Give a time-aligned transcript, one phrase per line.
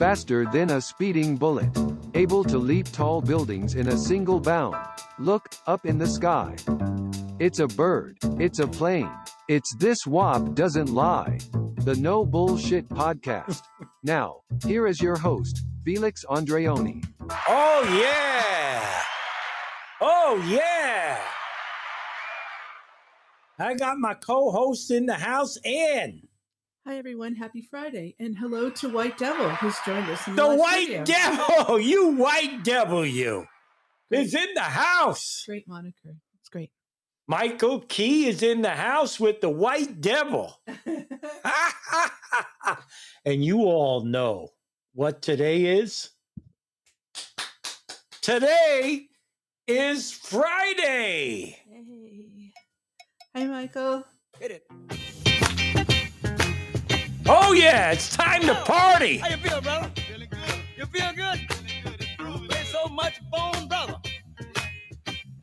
[0.00, 1.68] faster than a speeding bullet,
[2.14, 4.74] able to leap tall buildings in a single bound.
[5.18, 6.56] Look, up in the sky.
[7.38, 9.12] It's a bird, it's a plane,
[9.46, 11.38] it's this WAP doesn't lie.
[11.84, 13.60] The No Bullshit Podcast.
[14.02, 17.04] now, here is your host, Felix Andreoni.
[17.46, 19.02] Oh, yeah.
[20.00, 21.20] Oh, yeah.
[23.58, 26.22] I got my co host in the house, Ann.
[26.90, 30.26] Hi everyone, happy Friday, and hello to White Devil who's joined us.
[30.26, 31.04] In The live white studio.
[31.04, 33.46] devil, you white devil, you,
[34.10, 35.44] is in the house.
[35.46, 36.16] Great moniker.
[36.40, 36.72] It's great.
[37.28, 40.60] Michael Key is in the house with the white devil.
[43.24, 44.48] and you all know
[44.92, 46.10] what today is?
[48.20, 49.06] Today
[49.68, 51.56] is Friday.
[51.70, 52.52] hey.
[53.36, 54.02] Hi Michael.
[54.40, 54.66] Hit it.
[57.32, 59.18] Oh, yeah, it's time to party.
[59.18, 59.88] How you feel, brother?
[60.08, 60.40] Feeling good.
[60.76, 62.50] You feel good?
[62.50, 63.94] There's so much bone, brother.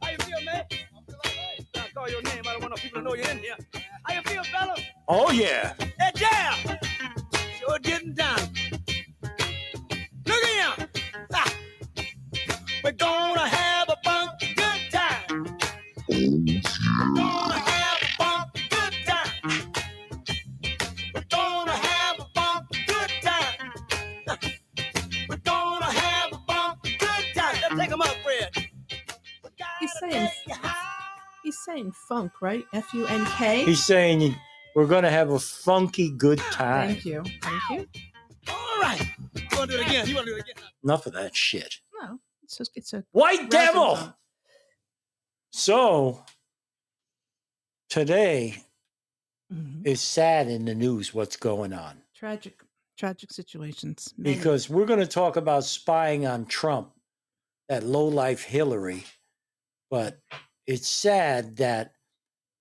[0.01, 0.65] How you feel, man?
[0.69, 1.65] I'm feeling alright.
[1.77, 2.43] I call your name.
[2.45, 3.55] I don't want no people to know you're in here.
[4.03, 4.75] How you feel, fella?
[5.07, 5.75] Oh, yeah.
[5.97, 6.77] Hey, jam!
[7.57, 8.37] Sure getting down.
[10.25, 10.87] Look at him.
[11.33, 11.53] Ah.
[12.83, 15.57] We're gonna have a funky good time.
[16.09, 17.46] We're gonna
[31.67, 32.65] saying funk, right?
[32.73, 33.63] F U N K.
[33.65, 34.35] He's saying
[34.75, 36.89] we're going to have a funky good time.
[36.89, 37.23] Thank you.
[37.41, 37.87] Thank you.
[38.49, 39.01] All right.
[39.35, 40.07] You wanna do it again?
[40.07, 40.63] You wanna do it again?
[40.83, 41.75] Enough of that shit.
[42.01, 43.95] No, it's just it's a White devil.
[43.97, 44.13] song.
[45.51, 46.23] So
[47.89, 48.63] today
[49.51, 49.85] Mhm.
[49.85, 52.61] is sad in the news what's going on Tragic,
[52.97, 54.13] tragic situations.
[54.17, 54.35] Many.
[54.35, 56.93] because we're going to talk about spying on Trump,
[57.69, 59.05] that low life Hillary.
[59.89, 60.19] But
[60.67, 61.93] it's sad that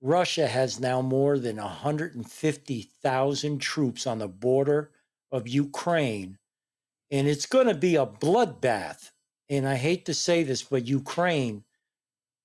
[0.00, 4.93] Russia has now more than 150,000 troops on the border
[5.33, 6.39] of Ukraine.
[7.11, 9.11] And it's going to be a bloodbath.
[9.49, 11.65] And I hate to say this, but Ukraine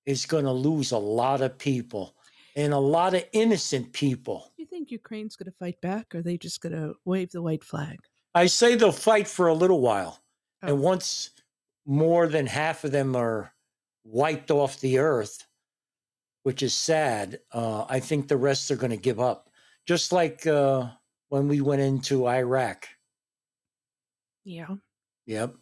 [0.06, 2.16] is going to lose a lot of people
[2.56, 4.52] and a lot of innocent people.
[4.58, 7.32] Do you think Ukraine's going to fight back, or are they just going to wave
[7.32, 8.00] the white flag?
[8.34, 10.22] I say they'll fight for a little while.
[10.64, 10.68] Oh.
[10.68, 11.32] And once
[11.86, 13.54] more than half of them are
[14.04, 15.48] wiped off the earth,
[16.44, 19.50] which is sad, uh, I think the rest are going to give up.
[19.86, 20.90] Just like uh,
[21.30, 22.88] when we went into Iraq.
[24.44, 24.76] Yeah.
[25.26, 25.56] Yep.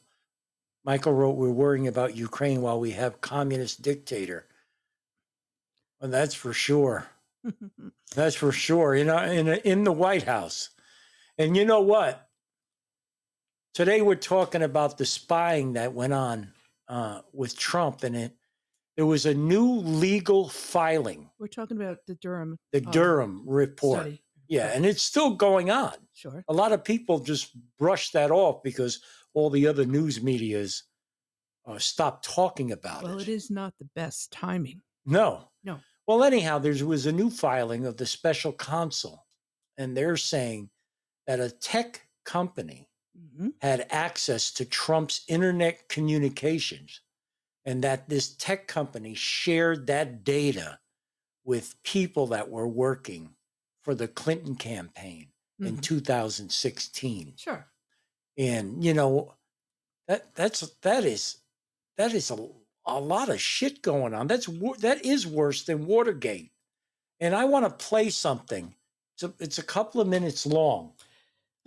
[0.86, 4.48] Michael wrote, We're worrying about Ukraine while we have communist dictator.
[6.00, 7.08] Well, that's for sure.
[8.16, 8.96] That's for sure.
[8.96, 10.70] You know, in in the White House,
[11.38, 12.28] and you know what?
[13.74, 16.52] Today we're talking about the spying that went on
[16.88, 18.36] uh, with Trump, and it
[19.00, 24.02] there was a new legal filing, We're talking about the Durham the Oh, Durham report.
[24.02, 24.24] study.
[24.50, 25.94] Yeah, and it's still going on.
[26.14, 26.44] Sure.
[26.50, 29.02] A lot of people just brush that off because
[29.34, 30.84] all the other news media's
[31.66, 33.16] uh, stopped talking about Well, it.
[33.16, 34.82] Well, it is not the best timing.
[35.06, 35.50] No.
[35.64, 35.80] No.
[36.06, 39.26] Well, anyhow, there was a new filing of the special counsel,
[39.78, 40.72] and they're saying
[41.26, 47.00] that a tech company hmm had access to Trump's internet communications,
[47.70, 50.80] and that this tech company shared that data
[51.46, 53.36] with people that were working
[53.84, 55.28] for the Clinton campaign
[55.60, 55.82] in Mhm.
[55.82, 57.68] 2016 Sure.
[58.38, 59.36] and you know
[60.08, 61.38] that that's that is
[61.98, 62.50] that is a,
[62.86, 64.26] a lot of shit going on.
[64.28, 64.48] That's
[64.80, 66.52] that is worse than watergate.
[67.20, 68.74] And i want to play something.
[69.16, 70.94] It's a, it's a couple of minutes long.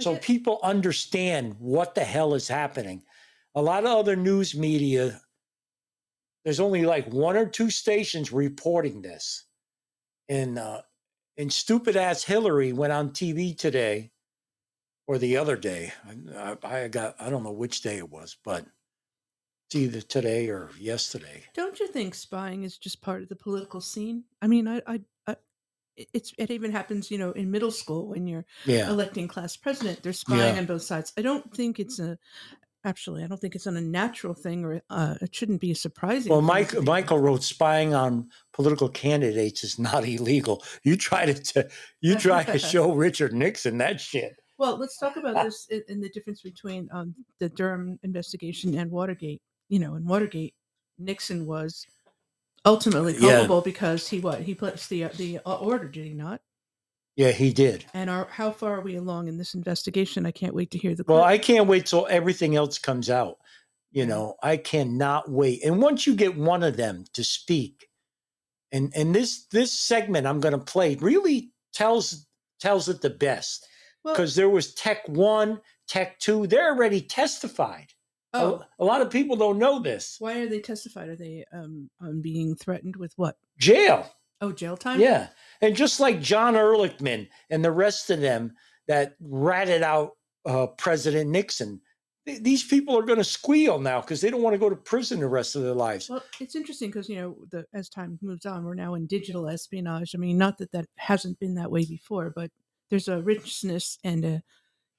[0.00, 3.04] So people understand what the hell is happening.
[3.54, 5.22] A lot of other news media
[6.44, 9.46] there's only like one or two stations reporting this
[10.28, 10.82] and uh
[11.38, 14.12] and stupid ass hillary went on tv today
[15.06, 15.92] or the other day.
[16.36, 18.66] I, I got I don't know which day it was, but
[19.66, 21.44] it's either today or yesterday.
[21.54, 24.24] Don't you think spying is just part of the political scene?
[24.40, 25.36] I mean, I, I, I
[25.96, 30.02] it's it even happens, you know, in middle school when you're Yeah, electing class president.
[30.02, 30.60] They're spying Yeah.
[30.60, 31.12] on both sides.
[31.16, 32.18] I don't think it's a
[32.84, 33.22] actually.
[33.24, 36.30] I don't think it's an unnatural thing, or uh, it shouldn't be a surprising.
[36.32, 36.80] Well, Mike.
[36.82, 40.62] Michael wrote spying on political candidates is not illegal.
[40.82, 41.68] You try to t-
[42.00, 44.36] you try to show Richard Nixon that shit.
[44.58, 48.90] Well, let's talk about this in, in the difference between um, the Durham investigation and
[48.90, 49.42] Watergate.
[49.68, 50.54] You know, in Watergate,
[50.98, 51.86] Nixon was
[52.64, 53.38] ultimately Yeah.
[53.38, 56.40] culpable because he what he placed the uh, the uh, order, did he not?
[57.16, 57.84] Yeah, he did.
[57.92, 60.24] And how far are we along in this investigation?
[60.24, 61.04] I can't wait to hear the.
[61.06, 61.22] Well.
[61.22, 63.38] I can't wait till everything else comes out.
[63.90, 65.62] You know, I cannot wait.
[65.64, 67.88] And once you get one of them to speak,
[68.72, 72.26] and and this this segment I'm going to play really tells
[72.58, 73.66] tells it the best
[74.02, 76.46] well, because there was Tech One, Tech Two.
[76.46, 77.88] They're already testified.
[78.32, 80.16] A- oh, A, lot of people don't know this.
[80.18, 81.10] why are they testified?
[81.10, 83.36] Are they um, um being threatened with what?
[83.58, 84.10] Jail.
[84.42, 85.00] Oh, jail time.
[85.00, 85.28] Yeah.
[85.60, 88.52] And just like John Ehrlichman and the rest of them
[88.88, 90.10] that ratted out
[90.44, 91.80] uh, President Nixon,
[92.26, 94.74] th- these people are going to squeal now because they don't want to go to
[94.74, 96.10] prison the rest of their lives.
[96.10, 99.48] Well, it's interesting because you know, the as time moves on, we're now in digital
[99.48, 100.14] espionage.
[100.14, 102.50] I mean, not that that hasn't been that way before, but
[102.90, 104.42] there's a richness and a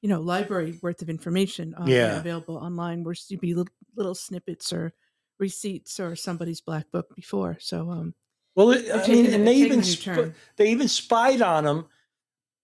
[0.02, 2.18] you know library worth of information uh, Yeah.
[2.18, 4.94] available online where you be little, little snippets or
[5.40, 7.58] receipts or somebody's black book before.
[7.60, 8.14] So, um,
[8.56, 11.86] Well, it, I mean, and they even sp- they even spied on him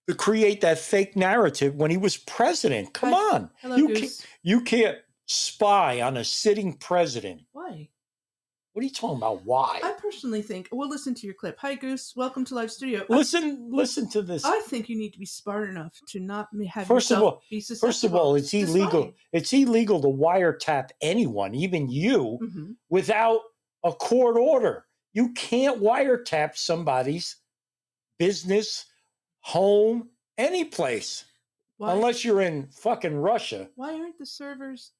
[0.08, 2.92] to create that fake narrative when he was president.
[2.94, 3.34] Come Hi.
[3.36, 4.26] on, hello, you can't, Goose.
[4.42, 7.42] you can't spy on a sitting president.
[7.52, 7.88] Why?
[8.72, 9.44] What are you talking about?
[9.44, 9.80] Why?
[9.82, 11.58] I personally think we'll listen to your clip.
[11.58, 12.12] Hi, Goose.
[12.14, 13.04] Welcome to Live Studio.
[13.10, 14.44] I- listen, listen to this.
[14.44, 17.60] I think you need to be smart enough to not have First of all- be
[17.60, 18.90] First of all, it's illegal.
[18.90, 19.14] spying.
[19.32, 22.76] It's illegal to wiretap anyone, even you, Mhm.
[22.88, 23.40] without
[23.82, 24.86] a court order.
[25.12, 27.36] You can't wiretap somebody's
[28.18, 28.86] business,
[29.40, 31.24] home, any place,
[31.78, 33.68] Why, unless you're in fucking Russia.
[33.74, 34.92] why aren't the servers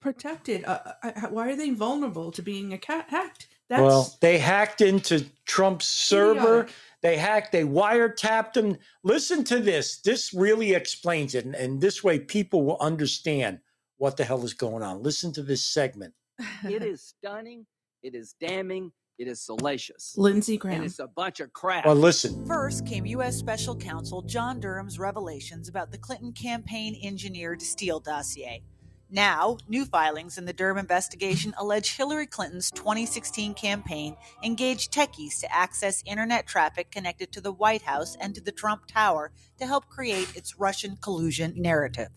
[0.00, 0.64] protected?
[0.64, 3.48] Uh, uh, uh, why are they vulnerable to being a cat hacked?
[3.68, 6.60] That's well, they hacked into Trump's server.
[6.60, 6.74] idiotic.
[7.02, 8.78] They hacked, they wiretapped him.
[9.04, 10.00] Listen to this.
[10.00, 11.44] This really explains it.
[11.44, 13.60] And, and this way people will understand
[13.98, 15.02] what the hell is going on.
[15.02, 16.14] Listen to this segment.
[16.64, 17.66] It is stunning.
[18.02, 18.92] It is damning.
[19.18, 20.14] It is salacious.
[20.16, 20.76] Lindsey Graham.
[20.76, 21.84] And it's a bunch of crap.
[21.84, 22.46] Well, listen.
[22.46, 23.36] First came U.S.
[23.36, 28.62] Special Counsel John Durham's revelations about the Clinton campaign engineered Steele dossier.
[29.10, 34.14] Now, new filings in the Durham investigation allege Hillary Clinton's 2016 campaign
[34.44, 38.86] engaged techies to access internet traffic connected to the White House and to the Trump
[38.86, 42.08] Tower to help create its Russian collusion narrative.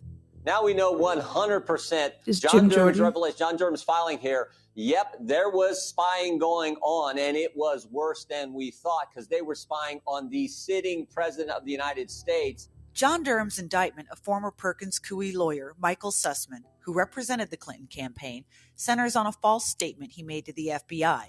[0.45, 4.49] Now we know 100% Is John Jim Durham's Jordan- revelation, John Durham's filing here.
[4.75, 9.41] Yep, there was spying going on, and it was worse than we thought because they
[9.41, 12.69] were spying on the sitting president of the United States.
[12.93, 18.45] John Durham's indictment of former Perkins Coie lawyer Michael Sussmann, who represented the Clinton campaign,
[18.75, 21.25] centers on a false statement he made to the FBI.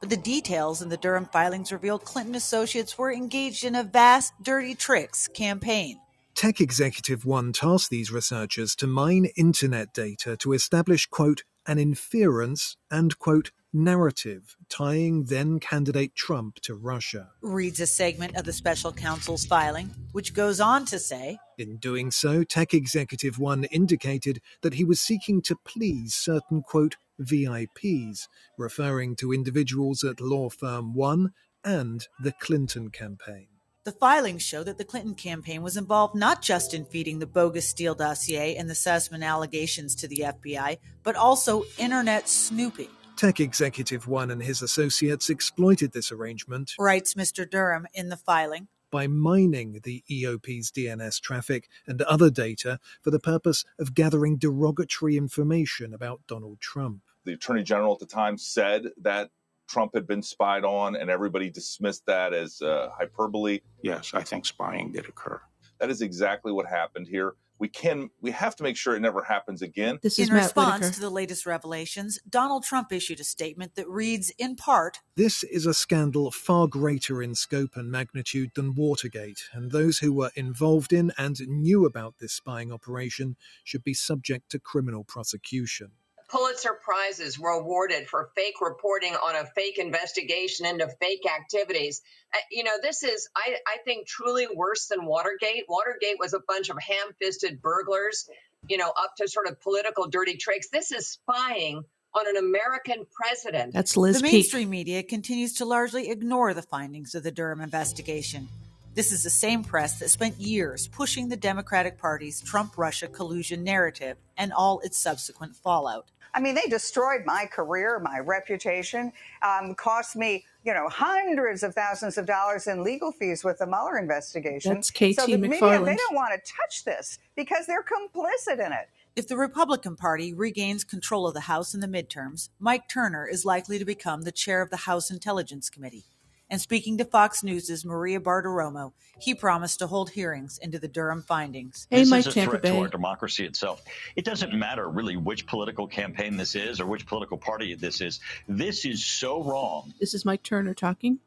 [0.00, 4.32] But the details in the Durham filings reveal Clinton associates were engaged in a vast
[4.42, 6.00] dirty tricks campaign.
[6.34, 12.76] Tech Executive One tasked these researchers to mine internet data to establish, quote, an inference
[12.90, 17.30] and, quote, narrative tying then candidate Trump to Russia.
[17.42, 22.10] Reads a segment of the special counsel's filing, which goes on to say In doing
[22.10, 28.26] so, Tech Executive One indicated that he was seeking to please certain, quote, VIPs,
[28.58, 31.30] referring to individuals at law firm One
[31.62, 33.49] and the Clinton campaign.
[33.84, 37.66] The filings show that the Clinton campaign was involved not just in feeding the bogus
[37.66, 44.06] Steele dossier and the Sussmann allegations to the FBI, but also internet snooping, Tech Executive
[44.06, 47.48] One and his associates exploited this arrangement writes Mr.
[47.48, 48.68] Durham in the filing.
[48.90, 55.16] by mining the EOP's DNS traffic and other data for the purpose of gathering derogatory
[55.16, 57.00] information about Donald Trump.
[57.24, 59.30] the attorney general at the time said that
[59.70, 63.60] Trump had been spied on, and everybody dismissed that as uh, hyperbole.
[63.82, 65.40] Yes, I think spying did occur.
[65.78, 67.34] That is exactly what happened here.
[67.60, 69.98] We can, we have to make sure it never happens again.
[70.02, 70.94] This is In Matt response Whitaker.
[70.94, 75.66] to the latest revelations, Donald Trump issued a statement that reads in part This is
[75.66, 80.92] a scandal far greater in scope and magnitude than Watergate, and those who were involved
[80.92, 85.92] in and knew about this spying operation should be subject to criminal prosecution.
[86.30, 92.02] Pulitzer Prizes were awarded for fake reporting on a fake investigation into fake activities.
[92.32, 95.64] Uh, you know, this is, I, I think, truly worse than Watergate.
[95.68, 98.28] Watergate was a bunch of ham fisted burglars,
[98.68, 100.68] you know, up to sort of political dirty tricks.
[100.70, 101.82] This is spying
[102.14, 103.72] on an American president.
[103.72, 104.32] That's Liz the Peek.
[104.32, 108.48] mainstream media continues to largely ignore the findings of the Durham investigation.
[108.94, 113.62] This is the same press that spent years pushing the Democratic Party's Trump Russia collusion
[113.62, 116.10] narrative and all its subsequent fallout.
[116.34, 121.74] I mean, they destroyed my career, my reputation, um, cost me, you know, hundreds of
[121.74, 124.74] thousands of dollars in legal fees with the Mueller investigation.
[124.74, 128.72] That's KT so the media, they don't want to touch this because they're complicit in
[128.72, 128.88] it.
[129.16, 133.44] If the Republican Party regains control of the House in the midterms, Mike Turner is
[133.44, 136.04] likely to become the chair of the House Intelligence Committee.
[136.50, 141.22] And speaking to Fox News' Maria Bartiromo, he promised to hold hearings into the Durham
[141.22, 141.86] findings.
[141.90, 143.82] Hey, this Mike, is a Tampa threat to our democracy itself.
[144.16, 148.18] It doesn't matter really which political campaign this is or which political party this is.
[148.48, 149.94] This is so wrong.
[150.00, 151.20] This is Mike Turner talking.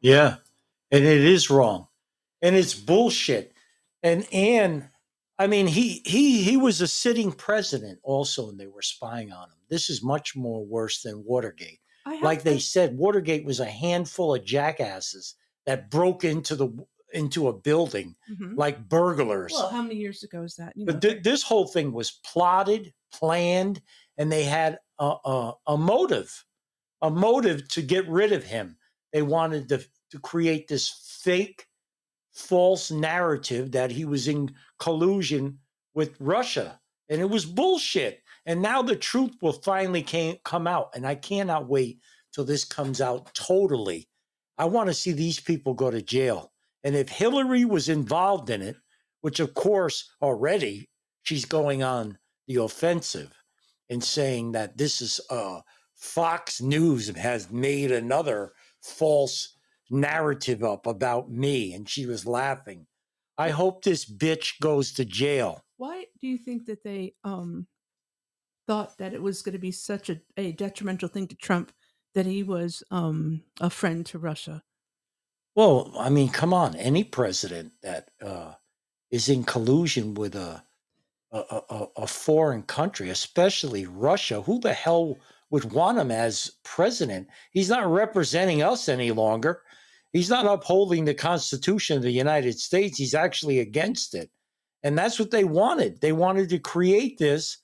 [0.00, 0.36] Yeah.
[0.90, 1.88] And it is wrong.
[2.42, 3.54] And it's bullshit.
[4.02, 4.88] And and
[5.38, 9.48] I mean he he he was a sitting president also and they were spying on
[9.48, 9.56] him.
[9.70, 11.80] This is much more worse than Watergate.
[12.22, 15.34] Like they said Watergate was a handful of jackasses
[15.66, 18.56] that broke into the into a building Mhm.
[18.56, 19.52] like burglars.
[19.52, 20.72] Well, how many years ago is that?
[20.76, 23.80] You know, But th- this whole thing was plotted, planned,
[24.18, 26.44] and they had a, a, a motive,
[27.02, 28.76] a motive to get rid of him.
[29.12, 30.88] They wanted to, to create this
[31.22, 31.66] fake,
[32.32, 35.60] false narrative that he was in collusion
[35.94, 36.80] with Russia.
[37.08, 38.22] And it was bullshit.
[38.46, 40.02] And now the truth will finally
[40.44, 40.90] come out.
[40.94, 42.00] And I cannot wait
[42.32, 44.08] till this comes out totally.
[44.56, 46.52] I want to see these people go to jail.
[46.84, 48.76] And if Hillary was involved in it,
[49.20, 50.88] which of course already
[51.22, 53.32] she's going on the offensive
[53.90, 55.60] and saying that this is uh
[55.96, 59.56] Fox News has made another false
[59.90, 62.86] narrative up about me and she was laughing.
[63.38, 65.64] I hope this bitch goes to jail.
[65.78, 67.66] why do you think that they um
[68.66, 71.72] thought that it was going to be such a, a detrimental thing to Trump
[72.14, 74.64] that he was um a friend to Russia?
[75.54, 78.54] Well, I mean, come on, any president that uh
[79.10, 80.64] is in collusion with a
[81.32, 85.18] a, a, a- a foreign country, especially Russia, who the hell
[85.50, 87.28] would want him as president?
[87.52, 89.62] He's not representing us any longer.
[90.12, 92.98] He's not upholding the Constitution of the United States.
[92.98, 94.30] He's actually against it.
[94.82, 96.00] And that's what they wanted.
[96.00, 97.58] They wanted to create this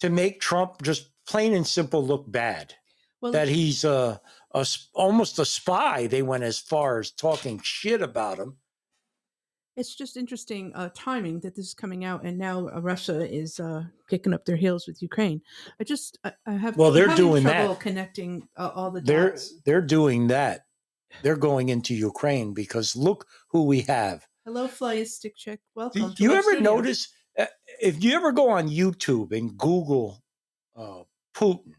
[0.00, 2.74] to make Trump just plain and simple look bad.
[3.20, 4.20] Well, that he's a,
[4.54, 6.06] a s- almost a spy.
[6.06, 8.58] They went as far as talking shit about him.
[9.76, 13.58] it's just interesting uh, timing that this is coming out, and now uh, Russia is
[13.58, 15.40] uh, kicking up their heels with Ukraine.
[15.80, 17.80] I just I, I have Well, they're doing trouble that.
[17.80, 19.54] connecting uh, all the They're dots.
[19.64, 20.66] they're doing that.
[21.22, 24.26] They're going into Ukraine because look who we have.
[24.44, 25.60] Hello, Fly Stick Chick.
[25.60, 26.14] Do Welcome.
[26.14, 26.60] to you ever Studio.
[26.74, 27.08] notice
[27.80, 30.22] if you ever go on YouTube and Google
[30.76, 31.02] uh,
[31.34, 31.74] Putin,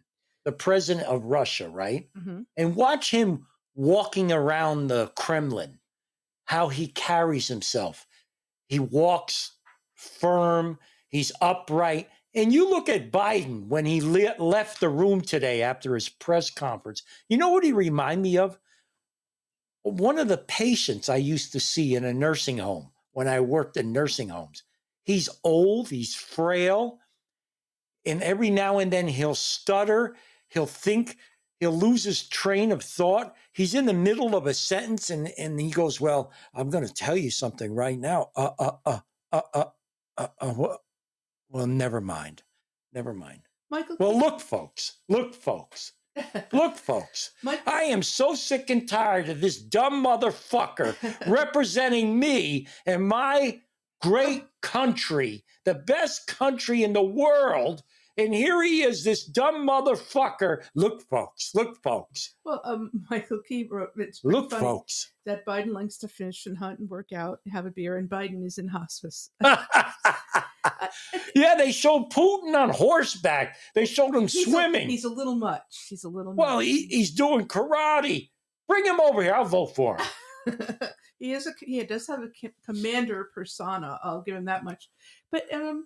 [0.45, 2.45] the president of Russia, right, Mhm.
[2.55, 5.79] and watch him walking around the Kremlin,
[6.45, 8.07] how he carries himself.
[8.67, 9.57] He walks
[9.93, 10.79] firm.
[11.09, 12.09] He's upright.
[12.33, 16.49] And you look at Biden when he le- left the room today after his press
[16.49, 17.03] conference.
[17.29, 18.59] You know what he remind me of?
[19.83, 23.77] One of the patients I used to see in a nursing home when I worked
[23.77, 24.63] in nursing homes.
[25.07, 26.99] He's old, he's frail,
[28.05, 30.17] and every now and then he'll stutter,
[30.49, 31.15] he'll think,
[31.61, 33.33] he'll lose his train of thought.
[33.53, 36.93] He's in the middle of a sentence and, and he goes, Well, I'm going to
[36.93, 38.31] tell you something right now.
[38.35, 38.99] Uh, uh, uh,
[39.31, 39.63] uh, uh,
[40.17, 40.77] uh, uh, wha-
[41.49, 42.43] well, never mind.
[42.91, 43.43] Never mind.
[43.71, 43.95] Michael?
[44.01, 45.93] Well, look, folks, look, folks,
[46.51, 47.31] look, folks.
[47.43, 50.95] Mike- I am so sick and tired of this dumb motherfucker
[51.27, 53.61] representing me and my
[54.01, 57.83] great country, the best country in the world.
[58.19, 60.63] And here he is, this dumb motherfucker.
[60.73, 65.11] Look, folks, look, folks, Well, um, Michael Key wrote it's look, folks.
[65.27, 68.09] that Biden likes to fish and hunt and work out, and have a beer, and
[68.09, 69.29] Biden is in hospice.
[69.41, 69.55] yeah,
[71.57, 73.55] they showed Putin on horseback.
[73.75, 74.89] They showed him He's a- swimming.
[74.89, 75.87] he's a little much.
[75.89, 76.65] He's a little well, much.
[76.65, 78.29] he, he's doing karate.
[78.67, 79.33] Bring him over here.
[79.33, 80.05] I'll vote for him.
[81.19, 82.29] he is a he does have a
[82.65, 83.99] commander persona.
[84.03, 84.89] I'll give him that much.
[85.31, 85.85] But um,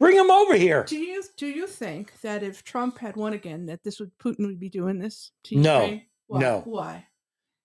[0.00, 0.84] Bring him over here.
[0.84, 4.46] do you do you think that if Trump had won again, that this would Putin
[4.46, 6.40] would be doing this to No, Why?
[6.40, 6.62] no.
[6.64, 7.06] Why?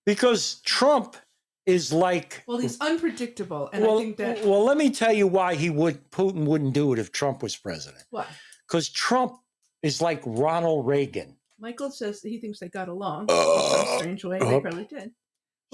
[0.04, 1.16] Because Trump
[1.64, 5.28] is like Well, he's unpredictable, and well, I think that well, let me tell you
[5.28, 8.04] why he would Putin wouldn't do it if Trump was president.
[8.10, 8.26] why
[8.66, 9.36] Because Trump
[9.82, 11.36] is like Ronald Reagan.
[11.60, 14.40] Michael says that he thinks they got along in some strange way.
[14.40, 15.12] They uh, probably did.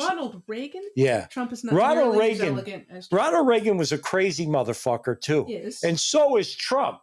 [0.01, 0.83] Ronald Reagan.
[0.97, 1.27] Yeah.
[1.27, 2.55] Trump is not Ronald nearly as Reagan.
[2.55, 5.47] elegant as Ronald Reagan was a crazy motherfucker too.
[5.49, 5.83] Yes.
[5.85, 7.01] And so is Trump.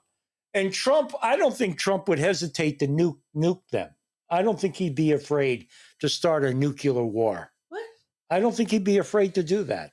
[0.54, 3.90] And Trump, I don't think Trump would hesitate to nuke nuke them.
[4.30, 5.68] I don't think he'd be afraid
[6.00, 7.52] to start a nuclear war.
[7.70, 7.84] What?
[8.30, 9.92] I don't think he'd be afraid to do that.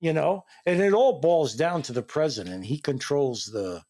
[0.00, 2.64] You know, and it all boils down to the president.
[2.64, 3.82] He controls the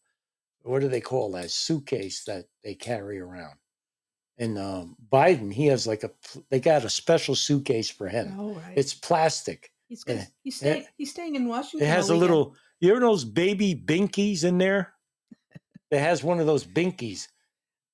[0.63, 3.55] what do they call that suitcase that they carry around.
[4.37, 6.11] And um, Biden, he has like a
[6.49, 8.35] they got a special suitcase for him.
[8.39, 8.73] Oh, right.
[8.77, 9.71] It's plastic.
[9.87, 10.17] He's good.
[10.17, 10.25] Yeah.
[10.43, 10.85] He's staying.
[10.97, 11.87] He's staying in Washington.
[11.87, 14.93] It has a little, you ever those baby binkies in there?
[15.89, 17.29] It has one of those binkies.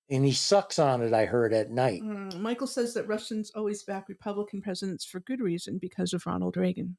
[0.09, 1.13] and he sucks on it.
[1.13, 2.01] I heard at night.
[2.01, 6.57] Mm, Michael says that Russians always back Republican presidents for good reason because of Ronald
[6.57, 6.97] Reagan.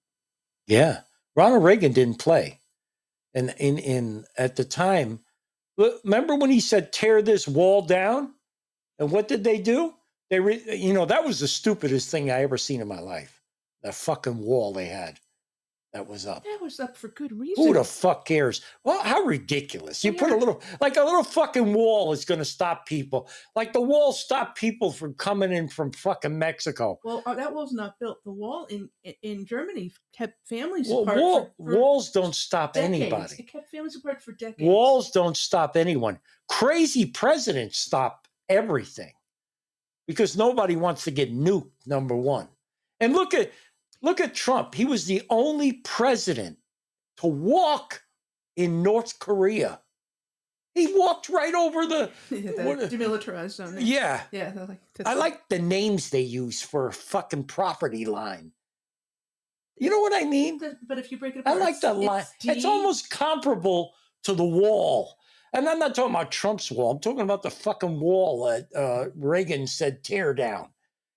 [0.69, 1.01] Yeah,
[1.35, 2.61] Ronald Reagan didn't play,
[3.35, 5.19] and in in at the time,
[5.77, 8.35] remember when he said tear this wall down,
[8.99, 9.95] and what did they do?
[10.31, 13.41] They, re, you know, that was the stupidest thing I ever seen in my life.
[13.83, 15.21] That fucking wall they had,
[15.93, 16.43] that was up.
[16.45, 17.63] That was up for good reason.
[17.63, 18.63] Who the fuck cares?
[18.83, 20.03] Well, how ridiculous!
[20.03, 23.29] You put a little, like a little fucking wall is going to stop people.
[23.55, 26.99] Like the wall stopped people from coming in from fucking Mexico.
[27.05, 28.25] Well, uh, that wall's not built.
[28.25, 31.19] The wall in in- in Germany kept families Well, apart.
[31.19, 33.03] wall, for, for walls don't stop decades.
[33.03, 33.35] anybody.
[33.39, 34.67] It kept families apart for decades.
[34.67, 36.19] Walls don't stop anyone.
[36.49, 39.13] Crazy presidents stop everything
[40.07, 41.71] because nobody wants to get nuked.
[41.87, 42.49] Number one,
[43.01, 43.53] and look at
[44.03, 44.75] look at Trump.
[44.75, 46.59] He was the only president
[47.19, 48.03] to walk
[48.57, 49.81] in North Korea.
[50.75, 52.11] He walked right over the.
[52.31, 53.77] Yeah, the what- demilitarized zone.
[53.79, 54.23] Yeah.
[54.33, 54.53] yeah.
[54.69, 58.51] Like, I like the names they use for a fucking property line.
[59.77, 60.61] You know what I mean?
[60.87, 62.25] But if you break it I like the it's- line.
[62.45, 63.93] It's almost comparable
[64.25, 65.17] to the wall.
[65.55, 66.91] And I'm not talking about Trump's wall.
[66.91, 70.69] I'm talking about the fucking wall that uh, Reagan said tear down.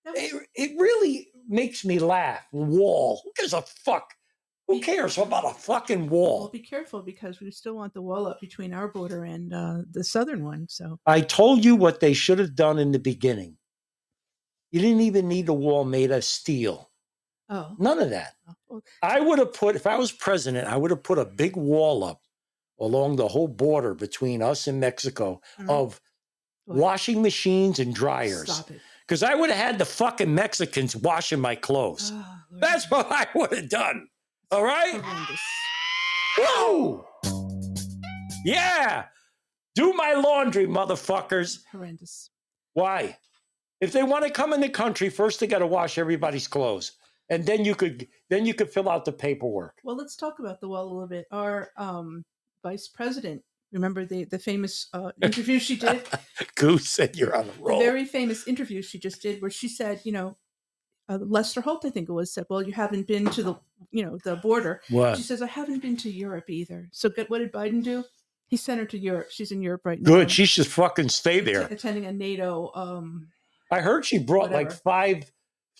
[0.06, 2.46] It, it really makes me laugh.
[2.52, 3.20] Wall.
[3.24, 4.14] Who gives a fuck?
[4.68, 6.42] Who cares about a fucking wall?
[6.42, 9.78] Well, be careful because we still want the wall up between our border and uh,
[9.92, 10.68] the southern one.
[10.70, 13.58] So I told you what they should have done in the beginning.
[14.72, 16.92] You didn't even need a wall made of steel.
[17.50, 17.76] Oh.
[17.80, 18.34] None of that.
[18.68, 21.56] well, I would have put, if I was president, I would have put a big
[21.56, 22.22] wall up
[22.80, 25.70] along the whole border between us and Mexico Mhm.
[25.70, 26.00] of
[26.66, 28.64] washing machines and dryers.
[29.02, 32.12] Because I would have had the fucking Mexicans washing my clothes.
[32.14, 34.08] Ah, That's what I would have done.
[34.52, 35.02] All right?
[36.38, 37.06] Whoa!
[38.46, 39.06] Yeah!
[39.76, 41.60] Do my laundry, motherfuckers.
[41.72, 42.30] horrendous.
[42.74, 43.18] Why?
[43.80, 46.94] If they want to come in the country, first they got to wash everybody's clothes.
[47.30, 49.80] And then you could then you could fill out the paperwork.
[49.84, 51.26] Well, let's talk about the wall a little bit.
[51.32, 52.24] Our um,
[52.64, 56.04] vice president, remember the the famous uh, interview she did,
[56.56, 57.80] Goose said you're on a the roll.
[57.80, 60.38] very famous interview she just did, where she said, you know,
[61.10, 63.56] uh, Lester Holt, I think it was, said, "Well, you haven't been to the,
[63.92, 65.18] you know, the border." What?
[65.18, 68.04] She says, "I haven't been to Europe either." So, get what did Biden do?
[68.48, 69.28] He sent her to Europe.
[69.30, 70.10] She's in Europe right now.
[70.10, 70.32] Good.
[70.32, 71.64] She should fucking stay there.
[71.68, 72.72] attending a NATO.
[72.76, 73.28] Um,
[73.72, 75.30] I heard she brought like five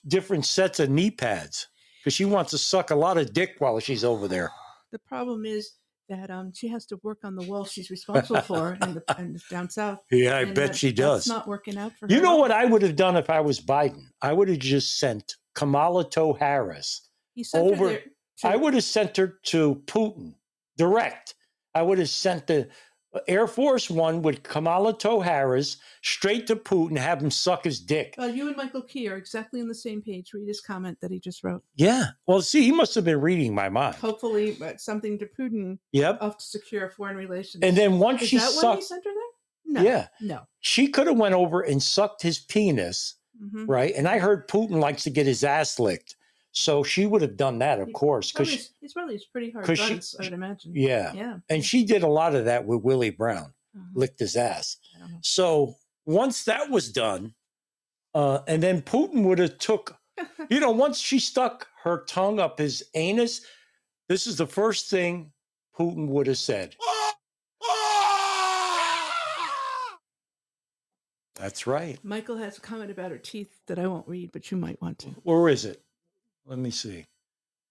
[0.06, 1.68] different sets of knee pads
[2.04, 4.52] because she wants to suck a lot of dick while she's over there.
[4.92, 5.72] the problem is
[6.10, 9.40] that um, she has to work on the wall she's responsible for, and, the, and
[9.50, 10.00] down south.
[10.12, 11.28] Yeah, I and bet that- she That's does.
[11.28, 12.22] not working out for You her.
[12.24, 14.04] know what I would have done if I was Biden?
[14.22, 17.88] I would have just sent Kamala To Harris He sent her over.
[17.90, 18.02] there
[18.44, 20.36] I would have sent her to Putin
[20.78, 21.34] direct.
[21.74, 22.70] I would have sent the
[23.28, 28.16] Air Force One with Kamala Harris straight to Putin, have him suck his dick.
[28.18, 30.32] You and Michael Key are exactly on the same page.
[30.34, 31.64] Read his comment that he just wrote.
[31.76, 32.08] Yeah.
[32.26, 33.96] Well, see, he must have been reading my mind.
[33.96, 36.20] Hopefully, uh, something to Putin Yep.
[36.22, 37.64] of to secure foreign relations.
[37.64, 39.24] And then once is she that why he sucked- sent her there?
[39.66, 39.82] No.
[39.82, 40.08] Yeah.
[40.22, 40.42] No.
[40.62, 43.66] She could have went over and sucked his penis, Mhm.
[43.68, 43.94] right?
[43.96, 46.16] And I heard Putin likes to get his ass licked.
[46.52, 50.24] So she would have done that, of course, because it's it's pretty hard she- I
[50.24, 50.72] would imagine.
[50.76, 51.14] yeah.
[51.14, 51.38] Yeah.
[51.50, 53.92] And she did a lot of that with Willie Brown, Mhm.
[53.94, 54.78] licked his ass.
[54.96, 55.20] I don't know.
[55.22, 57.36] So once that was done,
[58.16, 59.98] uh, and then Putin would have took,
[60.50, 63.42] you know, once she stuck her tongue up his anus,
[64.10, 65.34] this is the first thing
[65.78, 66.76] Putin would have said.
[71.36, 72.04] That's right.
[72.04, 74.98] Michael has a comment about her teeth that I won't read, but you might want
[75.00, 75.10] to.
[75.22, 75.84] Where is it?
[76.48, 77.06] Let me see.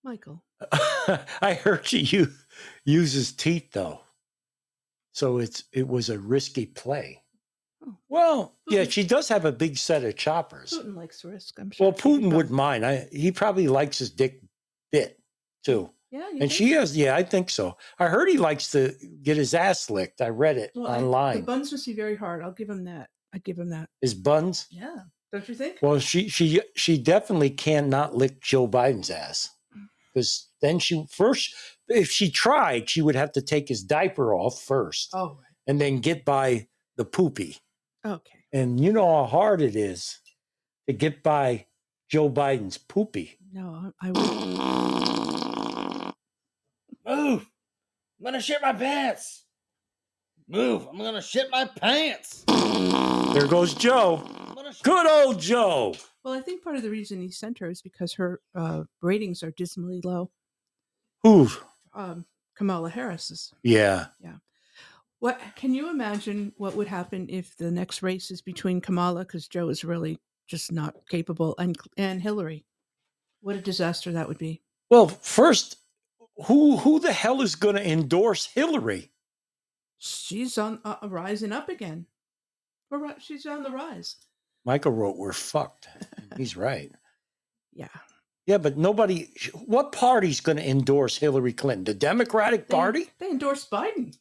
[0.05, 0.43] Michael.
[1.43, 2.33] I heard she u-
[2.85, 4.01] uses teeth though,
[5.12, 7.23] so it's it was a risky play.
[7.87, 7.97] Oh.
[8.09, 10.73] Well, yeah, she does have a big set of choppers.
[10.73, 11.89] Putin likes risk, I'm sure.
[11.89, 12.87] Well, Putin wouldn't mind.
[12.87, 14.41] I he probably likes his dick
[14.93, 15.19] bit
[15.65, 15.91] too.
[16.12, 16.97] Yeah, and she has.
[16.97, 17.77] Yeah, I think so.
[17.99, 20.21] I heard he likes to get his ass licked.
[20.21, 21.37] I read it Well, I- online.
[21.39, 22.43] the buns must be very hard.
[22.43, 23.11] I'll give him that.
[23.35, 23.89] I give him that.
[24.01, 24.67] his buns.
[24.71, 24.97] Yeah.
[25.37, 25.77] Don't you think?
[25.83, 29.51] Well, she she she definitely cannot lick Joe Biden's ass
[30.14, 31.55] because then she first
[31.88, 35.99] if she tried, she would have to take his diaper off first Oh, and then
[36.01, 37.59] get by the poopy.
[38.03, 38.38] okay.
[38.51, 40.20] And you know how hard it is
[40.87, 41.66] to get by
[42.09, 43.37] Joe Biden's poopy.
[43.53, 44.25] No, I would.
[47.07, 47.46] Move.
[48.18, 49.44] I'm gonna shit my pants.
[50.49, 50.87] Move.
[50.90, 52.44] I'm gonna shit my pants.
[53.35, 54.27] There goes Joe.
[54.87, 55.96] Good old Joe.
[56.22, 59.42] Well, I think part of the reason he sent her is because her uh, ratings
[59.42, 60.31] are dismally low.
[61.25, 61.49] Who?
[61.92, 62.25] Um,
[62.57, 63.53] Kamala Harris's.
[63.64, 64.07] Yeah.
[64.20, 64.37] Yeah.
[65.18, 69.49] What can you imagine what would happen if the next race is between Kamala because
[69.49, 72.64] Joe is really just not capable and and Hillary?
[73.40, 74.62] What a disaster that would be.
[74.88, 75.79] Well, first,
[76.46, 79.11] who who the hell is going to endorse Hillary?
[79.99, 82.07] She's on uh, rising up again.
[82.88, 84.14] We're She's on the rise.
[84.66, 85.88] Michael wrote, "We're fucked."
[86.37, 86.92] He's right.
[87.72, 87.88] Yeah.
[88.46, 89.31] Yeah, but nobody.
[89.64, 91.85] What party's going to endorse Hillary Clinton?
[91.85, 93.11] The Democratic They, Party?
[93.18, 94.16] They endorsed Biden.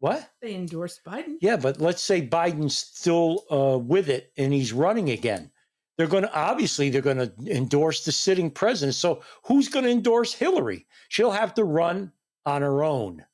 [0.00, 0.30] What?
[0.40, 1.36] They endorsed Biden.
[1.40, 5.50] Yeah, but let's say Biden's still uh, with it and he's running again.
[5.96, 8.94] They're going to obviously they're going to endorse the sitting president.
[8.94, 10.86] So who's going to endorse Hillary?
[11.08, 12.12] She'll have to run
[12.46, 13.24] on her own,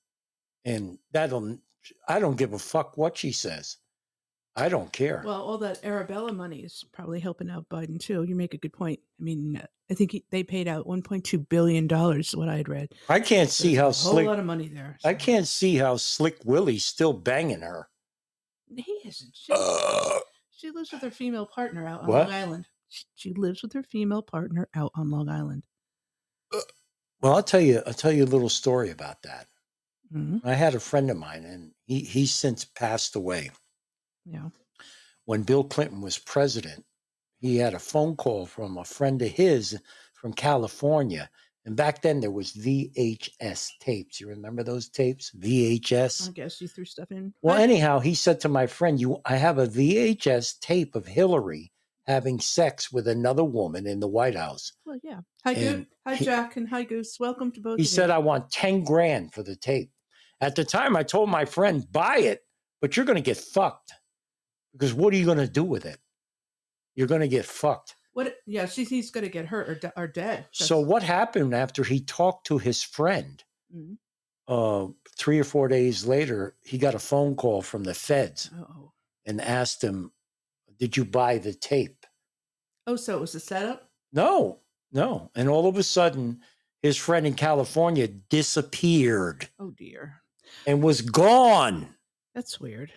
[0.65, 1.59] and that'll.
[2.09, 3.77] I don't give a fuck what she says.
[4.57, 5.23] I don't care.
[5.25, 8.23] Well, all that Arabella money is probably helping out Biden too.
[8.23, 9.01] You make a good point.
[9.21, 12.35] I mean, uh, I think he, they paid out 1.2 billion dollars.
[12.37, 12.95] What I had read.
[13.09, 14.27] I can't So see how a whole slick.
[14.27, 14.97] lot of money there.
[15.05, 17.89] I can't see how slick Willie's still banging her.
[18.77, 19.35] He isn't.
[19.37, 22.29] She, Uh, she lives with her female partner out on What?
[22.29, 22.69] Long Island.
[22.89, 25.65] She, she lives with her female partner out on Long Island.
[27.21, 27.83] Well, I'll tell you.
[27.87, 29.49] I'll tell you a little story about that.
[30.13, 30.41] Mhm.
[30.45, 33.51] I had a friend of mine, and he he's since passed away.
[34.25, 34.49] Yeah.
[35.27, 36.85] When Bill Clinton was president,
[37.39, 39.79] he had a phone call from a friend of his
[40.15, 41.29] from California,
[41.67, 44.21] and back then there was VHS tapes.
[44.21, 45.31] You remember those tapes?
[45.39, 46.29] VHS.
[46.29, 47.33] I guess you threw stuff in.
[47.43, 51.73] Well, anyhow, he said to my friend, "You, I have a VHS tape of Hillary
[52.07, 55.21] having sex with another woman in the White House." Well, yeah.
[55.45, 55.87] Hi, Goose.
[56.07, 57.19] Hi, Jack, and hi, Goose.
[57.19, 57.79] Welcome to both.
[57.79, 58.15] He of said, you.
[58.15, 59.91] "I want ten grand for the tape."
[60.41, 62.41] At the time, I told my friend, "Buy it,
[62.81, 63.93] but you're going to get fucked
[64.75, 65.99] because what are you going to do with it?
[66.95, 68.37] You're going to get fucked." What?
[68.47, 70.47] Yeah, she, he's going to get hurt or, de- or dead.
[70.53, 73.43] So what happened after he talked to his friend?
[73.75, 73.97] Mhm.
[74.47, 78.93] Uh, three or four days later, he got a phone call from the feds Oh.
[79.25, 80.13] and asked him,
[80.79, 82.05] "Did you buy the tape?"
[82.87, 83.91] Oh, so it was a setup.
[84.13, 84.61] No,
[84.93, 85.31] no.
[85.35, 86.43] And all of a sudden,
[86.83, 90.21] his friend in California disappeared Oh dear,
[90.67, 91.97] and was gone.
[92.35, 92.93] that's weird.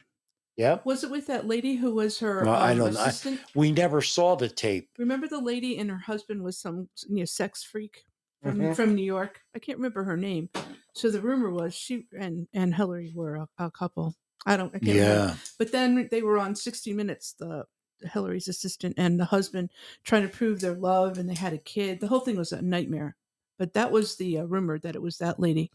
[0.57, 0.85] Yep.
[0.85, 2.99] Was it with that lady who was her Well, I um, don't know.
[2.99, 3.39] I- assistant?
[3.55, 4.89] we never saw the tape.
[4.97, 8.03] Remember the lady and her husband was some you know sex freak
[8.41, 8.75] from Mhm.
[8.75, 9.41] from New York.
[9.55, 10.49] I can't remember her name.
[10.93, 14.15] So the rumor was she and and Hillary were a, a couple.
[14.45, 14.73] I don't.
[14.75, 15.11] I can't Yeah.
[15.21, 15.37] remember.
[15.59, 17.33] But then they were on 60 Minutes.
[17.33, 17.65] The
[18.01, 19.71] Hillary's assistant and the husband
[20.03, 21.99] trying to prove their love, and they had a kid.
[21.99, 23.15] The whole thing was a nightmare.
[23.59, 25.71] But that was the uh, rumor that it was that lady.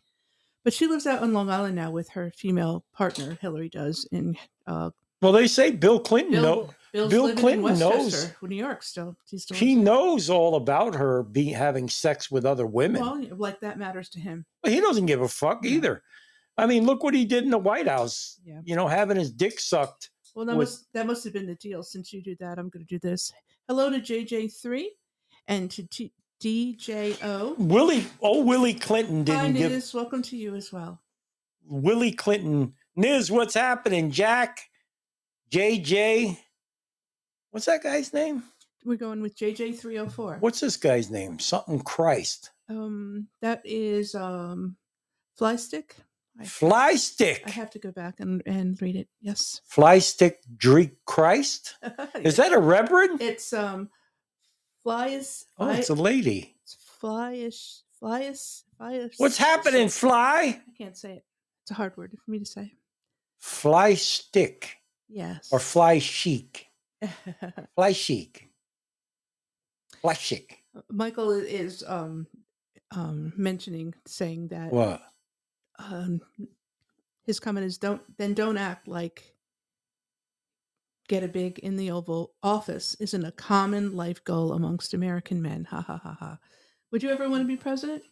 [0.65, 3.37] But she lives out on Long Island now with her female partner.
[3.41, 6.43] Hillary does in uh, Well, they say Bill Clinton Bill.
[6.43, 6.71] know.
[6.93, 8.31] Bill's Bill Clinton in knows.
[8.43, 8.83] New York.
[8.83, 9.57] Still, he's still.
[9.57, 13.01] He knows all about her be having sex with other women.
[13.01, 14.45] well, like that matters to him.
[14.63, 16.03] But he doesn't give a fuck either.
[16.59, 18.39] I mean, look what he did in the White House.
[18.45, 18.61] Yeah.
[18.63, 20.11] You know, having his dick sucked.
[20.35, 21.83] Well, that with- must that must have been the deal.
[21.83, 23.33] Since you do that, I'm going to do this.
[23.69, 24.85] Hello to JJ3
[25.49, 27.57] and to T- DJO.
[27.57, 29.95] Willie, oh, Willie Clinton Hi, didn't give Niz.
[29.95, 31.01] Welcome to you as well.
[31.65, 32.75] Willie Clinton.
[32.97, 34.11] Niz, what's happening?
[34.11, 34.59] Jack,
[35.53, 36.37] JJ.
[37.53, 38.43] What's that guy's name?
[38.85, 40.41] We're going with JJ304.
[40.41, 41.39] What's this guy's name?
[41.39, 42.51] Something Christ.
[42.69, 44.77] Um, that is um,
[45.37, 45.95] Fly Stick.
[46.41, 47.43] I, Fly stick.
[47.47, 49.07] I have to go back and, and read it.
[49.21, 49.61] Yes.
[49.67, 51.77] Fly stick Dreek Christ?
[52.17, 53.21] Is that a reverend?
[53.21, 53.91] It's um,
[54.85, 55.45] Flyis.
[55.59, 56.57] Oh, it's a lady.
[56.65, 57.81] It's Flyish.
[58.03, 58.63] Flyis.
[58.81, 59.13] Flyis.
[59.19, 60.61] What's happening, Fly?
[60.61, 61.25] I can't say it.
[61.65, 62.73] It's a hard word for me to say.
[63.39, 64.77] Fly stick
[65.09, 65.49] Yes.
[65.53, 66.69] or fly chic.
[67.75, 68.49] Fly chic.
[70.01, 70.65] Fly chic.
[70.91, 72.27] Michael is um,
[72.93, 75.03] um, mentioning, saying that What?
[75.79, 76.21] um,
[77.25, 79.35] his comment is don't then don't act like
[81.13, 85.65] get a big in the Oval Office isn't a common life goal amongst American men.
[85.65, 86.39] Ha ha ha ha.
[86.91, 88.03] Would you ever want to be president?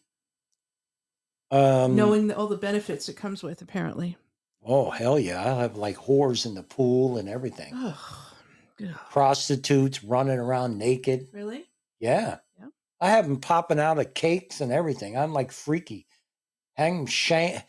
[1.50, 4.18] Um, Knowing the, all the benefits it comes with, apparently.
[4.62, 5.42] Oh, hell yeah.
[5.42, 7.72] I'll have like whores in the pool and everything.
[7.74, 8.32] Oh,
[9.10, 11.28] Prostitutes running around naked.
[11.32, 11.64] really?
[12.00, 12.36] Yeah.
[12.58, 12.66] Yeah.
[13.00, 15.16] I have them popping out of cakes and everything.
[15.16, 16.06] I'm like freaky.
[16.74, 17.62] Hang them, shan-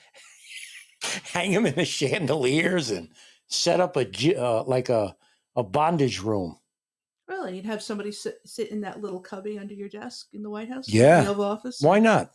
[1.01, 3.09] hang 'em in the chandeliers and
[3.47, 4.05] set up a
[4.37, 5.15] uh, like a,
[5.55, 6.57] a bondage room.
[7.27, 7.55] Really?
[7.55, 10.69] You'd have somebody sit, sit in that little cubby under your desk in the White
[10.69, 10.87] House?
[10.87, 11.21] in Yeah.
[11.21, 11.79] The Oval Office?
[11.81, 12.31] Why not?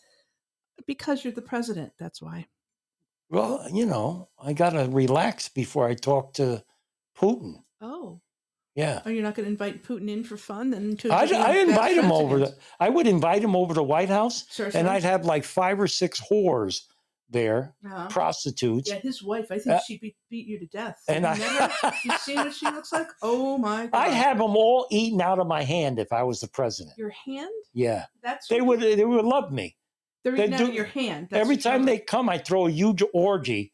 [0.87, 1.93] Because you're the president.
[1.99, 2.47] That's why.
[3.29, 6.63] Well, you know, I got to relax before I talk to
[7.19, 7.63] Putin.
[7.81, 8.21] Oh.
[8.75, 9.01] Yeah.
[9.07, 10.71] Oh, you're not going to invite Putin in for fun?
[10.71, 12.39] Then to I'd, I invite him over.
[12.41, 14.89] The, I would invite him over to White House, Sure, and sure.
[14.89, 16.83] I'd have like five or six whores
[17.29, 18.09] there, Uh-huh.
[18.09, 18.89] prostitutes.
[18.89, 19.47] Yeah, his wife.
[19.51, 20.97] I think Uh, she beat, beat you to death.
[21.09, 23.09] and you I- never, you seen what she looks like?
[23.23, 23.95] Oh my god!
[23.99, 26.97] I'd have them all eaten out of my hand if I was the president.
[26.99, 27.51] your hand.
[27.73, 28.81] Yeah, That's they would.
[28.81, 29.77] They would love me.
[30.25, 31.29] They're they eating out of your hand.
[31.31, 33.73] That's Every time they come, I throw a huge orgy,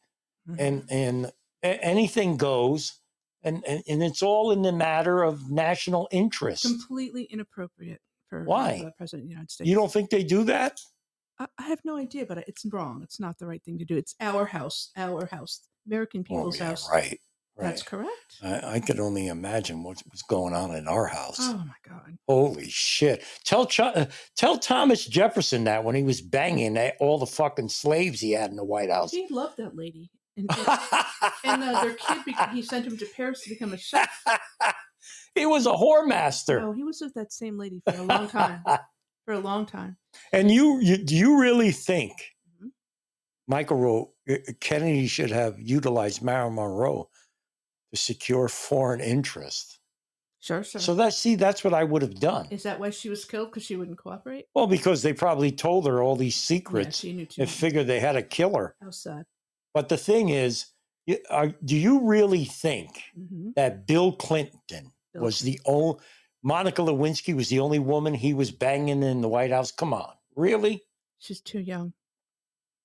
[0.49, 0.57] Mhm.
[0.59, 3.01] and and anything goes,
[3.43, 6.62] and, and and it's all in the matter of national interest.
[6.65, 8.79] completely inappropriate for Why?
[8.85, 9.69] the president of the United States.
[9.69, 10.81] You don't think they do that?
[11.43, 13.01] I, I have no idea, but it's wrong.
[13.03, 13.97] It's not the right thing to do.
[13.97, 16.89] It's our house, our house, American people's oh, yeah, house.
[16.91, 17.19] right.
[17.59, 18.39] That's correct.
[18.43, 21.37] I, I could only imagine what was going on in our house.
[21.39, 22.17] Oh my god!
[22.27, 23.23] Holy shit!
[23.45, 28.21] Tell Ch- uh, tell Thomas Jefferson that when he was banging all the fucking slaves
[28.21, 29.11] he had in the White House.
[29.11, 30.79] He loved that lady, and and,
[31.45, 32.19] and, uh, their kid.
[32.27, 34.25] Be- he sent him to Paris to become a chef.
[35.35, 36.61] he was a whore master.
[36.61, 38.65] Oh, he was with that same lady for a long time.
[39.25, 39.97] for a long time.
[40.33, 42.13] And you, you do you really think
[42.61, 42.73] Mhm.
[43.47, 47.09] Michael wrote uh, Kennedy should have utilized Marilyn Monroe
[47.93, 49.81] to secure foreign interest?
[50.41, 50.81] Sure, sure.
[50.81, 52.49] So that see, that's what I would have done.
[52.51, 53.51] Is that why she was killed?
[53.51, 54.47] Because she wouldn't cooperate?
[54.55, 57.43] Well, because they probably told her all these Yeah, secrets she knew too.
[57.43, 58.75] and figured they had a killer.
[58.81, 59.25] How sad.
[59.73, 60.67] But the thing is,
[61.31, 65.99] are, do you really think hmm that Bill Clinton Bill was the only
[66.43, 69.71] Monica Lewinsky was the only woman he was banging in the White House?
[69.71, 70.83] Come on, really?
[71.19, 71.93] She's too young.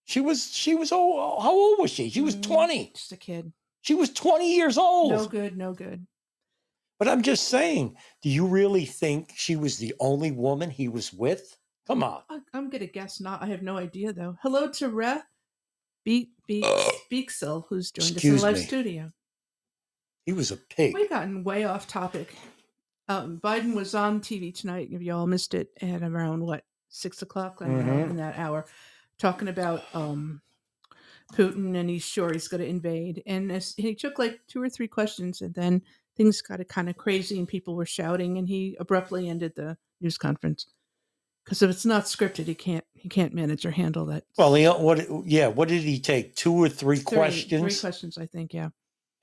[0.06, 2.10] She was she was oh how old was she?
[2.10, 2.92] She was Mm, 20.
[2.94, 3.52] Just a kid.
[3.82, 5.12] She was 20 years old.
[5.12, 5.58] No good.
[5.58, 6.06] No good.
[7.00, 11.14] But I'm just saying, do you really think she was the only woman he was
[11.14, 11.58] with?
[11.88, 12.22] Come on.
[12.30, 13.42] I, I'm gonna guess not.
[13.42, 14.38] I have no idea though.
[14.42, 15.20] Hello to Re
[16.06, 16.66] Beak Beak
[17.12, 18.62] Beaksel, who's joined us in the live me.
[18.62, 19.12] studio.
[20.26, 20.94] He was a pig.
[20.94, 22.36] We've gotten way off topic.
[23.10, 24.90] Um, Biden was on TV tonight.
[24.92, 28.10] If you all missed it, at around what six o'clock I don't know, Mhm.
[28.12, 28.66] in that hour,
[29.18, 30.42] talking about um,
[31.34, 33.22] Putin, and he's sure he's going to invade.
[33.26, 35.82] And as, he took like two or three questions, and then
[36.16, 40.18] things got kind of crazy, and people were shouting, and he abruptly ended the news
[40.18, 40.68] conference
[41.44, 44.26] because if it's not scripted, he can't he can't manage or handle that.
[44.38, 46.36] Well, he, what yeah, what did he take?
[46.36, 47.62] Two or three, Three- questions?
[47.62, 48.54] Three questions, I think.
[48.54, 48.70] Yeah.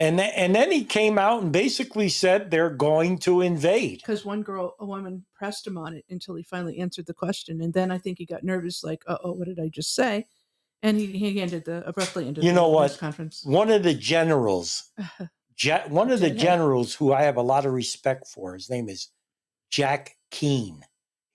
[0.04, 3.98] And then, and then he came out and basically said they're going to invade.
[3.98, 7.60] because one girl, a woman, pressed him on it until he finally answered the question,
[7.60, 10.26] and then I think he got nervous, like, "Uh oh, what did I just say?"
[10.82, 12.44] And he he ended the abruptly ended.
[12.44, 12.98] You the know what?
[12.98, 13.42] Conference.
[13.44, 14.90] One of the generals,
[15.62, 18.88] ja- one of the generals who I have a lot of respect for, his name
[18.88, 19.08] is
[19.70, 20.84] Jack Keane.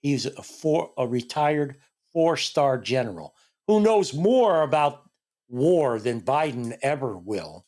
[0.00, 1.76] He's a four, a retired
[2.12, 3.34] four-star general
[3.66, 5.02] who knows more about
[5.48, 7.66] war than Biden ever will.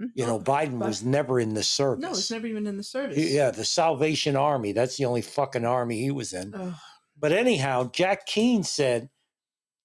[0.00, 0.10] Mhm.
[0.14, 2.02] You know, Biden but- was never in the service.
[2.02, 3.18] No, he's never even in the service.
[3.18, 4.72] Yeah, the Salvation Army.
[4.72, 6.74] That's the only fucking army he was in.
[7.18, 9.10] But anyhow, Jack Keane said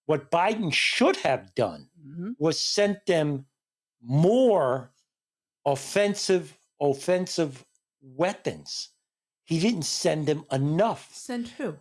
[0.06, 2.36] what Biden should have done Mhm.
[2.40, 3.48] was sent them
[4.02, 4.94] more
[5.66, 7.66] offensive offensive
[8.02, 8.90] weapons.
[9.46, 11.14] He didn't send them enough.
[11.16, 11.78] Send who?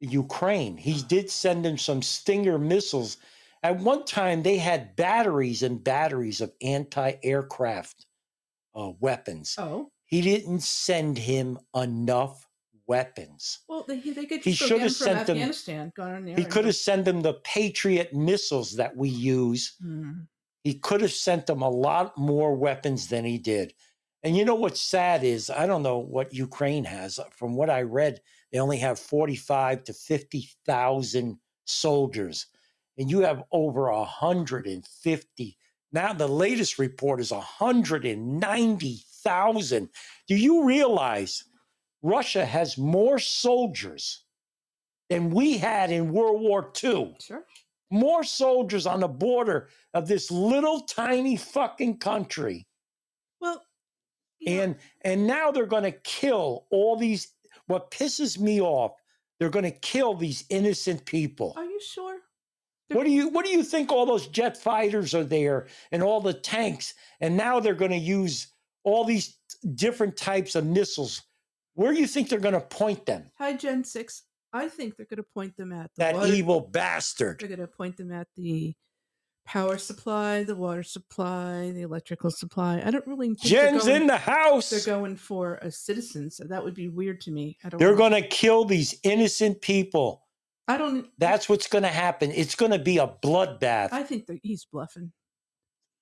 [0.00, 0.76] Ukraine.
[0.76, 3.16] He did send them some Stinger missiles.
[3.66, 8.06] At one time, they had batteries and batteries of anti-aircraft
[8.76, 9.56] uh, weapons.
[9.58, 12.46] Oh, He didn't send him enough
[12.86, 13.58] weapons.
[13.68, 15.92] well, they they could He should have sent them- Afghanistan.
[15.96, 16.36] Gone there.
[16.36, 19.74] He could have sent them the Patriot missiles that we use.
[19.82, 20.12] Hmm.
[20.62, 23.74] He could have sent them a lot more weapons than he did.
[24.22, 27.18] And you know what's sad is I don't know what Ukraine has.
[27.32, 28.20] From what I read,
[28.52, 32.46] they only have 45 to 50,000 soldiers.
[32.98, 35.58] And you have over 150.
[35.92, 39.88] Now the latest report is 190,000.
[40.28, 41.44] Do you realize
[42.02, 44.24] Russia has more soldiers
[45.10, 47.16] than we had in World War II?
[47.20, 47.44] Sure.
[47.90, 52.66] more soldiers on the border of this little tiny fucking country
[53.40, 53.62] Well,
[54.46, 57.32] and and now they're going to kill all these
[57.66, 58.92] what pisses me off
[59.40, 62.15] they're going to kill these innocent people are you sure?
[62.90, 66.20] What do you what do you think all those jet fighters are there and all
[66.20, 68.48] the tanks and now they're going to use
[68.84, 69.38] all these
[69.74, 71.22] different types of missiles
[71.74, 74.22] where do you think they're going to point them Hi, Gen Six.
[74.52, 77.60] I think they're going to point them at the that water- evil bastard They're going
[77.60, 78.74] to point them at the
[79.44, 82.82] power supply, the water supply, the electrical supply.
[82.84, 86.44] I don't really think jen's going- in the house They're going for a citizen, so
[86.44, 87.56] that would be weird to me.
[87.64, 87.78] I don't.
[87.78, 90.25] They're going to kill these innocent people.
[90.68, 91.06] I don't.
[91.18, 92.30] That's what's going to happen.
[92.32, 93.88] It's going to be a bloodbath.
[93.92, 95.12] I think that he's bluffing.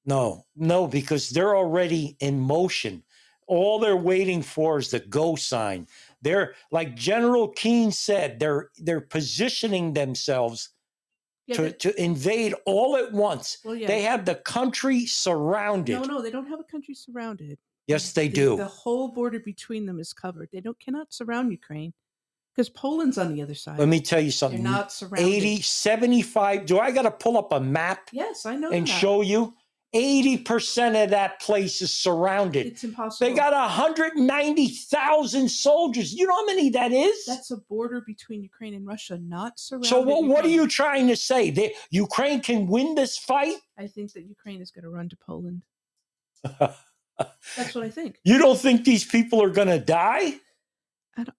[0.07, 3.03] no, no, because they're already in motion.
[3.47, 5.87] All they're waiting for is the go sign.
[6.23, 8.39] They're like General Keane said.
[8.41, 10.71] They're they're positioning themselves
[11.47, 13.59] Yeah, to, they- to invade all at once.
[13.65, 13.87] Well, yeah.
[13.87, 15.93] They have the country surrounded.
[16.01, 17.59] No, no, they don't have a country surrounded.
[17.87, 18.57] Yes, they The- do.
[18.57, 20.49] The whole border between them is covered.
[20.51, 21.93] They don't cannot surround Ukraine
[22.55, 23.79] because Poland's on the other side.
[23.79, 24.63] Let me tell you something.
[24.63, 25.27] They're not surrounded.
[25.27, 26.67] 80, 75.
[26.67, 28.93] Do I got to pull up a map Yes, I know and that.
[28.93, 29.55] show you?
[29.95, 32.67] 80% of that place is surrounded.
[32.67, 33.29] It's impossible.
[33.31, 36.13] They got 190,000 soldiers.
[36.13, 37.25] You know how many that is?
[37.27, 39.89] That's a border between Ukraine and Russia, not surrounded.
[39.89, 41.51] so what, what are you trying to say?
[41.51, 43.55] That Ukraine can win this fight?
[43.79, 45.63] I think that Ukraine is going to run to Poland.
[47.57, 48.19] That's what I think.
[48.25, 50.41] You don't think these people are going to die?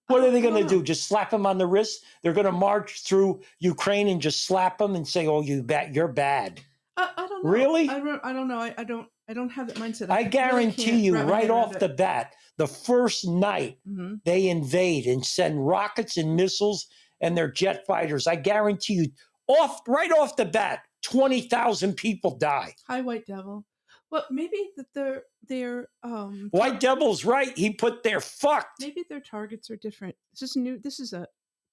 [0.06, 0.82] What are they going to do?
[0.82, 2.04] Just slap them on the wrist?
[2.22, 5.94] They're going to march through Ukraine and just slap them and say, "Oh, you bad,
[5.94, 6.60] you're bad."
[6.96, 7.50] I, I don't know.
[7.50, 7.88] Really?
[7.88, 8.58] I don't, I don't know.
[8.58, 9.08] I, I don't.
[9.28, 10.08] I don't have that mindset.
[10.08, 14.20] I really guarantee can't you, right off the bat, the first night Mhm.
[14.24, 16.86] they invade and send rockets and missiles
[17.20, 18.26] and their jet fighters.
[18.28, 19.06] I guarantee you,
[19.48, 22.74] off right off the bat, twenty thousand people die.
[22.86, 23.64] Hi, White Devil.
[24.10, 27.56] Well, maybe that they're they're um White Devil's right.
[27.56, 28.80] He put their fucked.
[28.80, 30.14] maybe their targets are different.
[30.32, 30.78] This is new.
[30.78, 31.26] This is a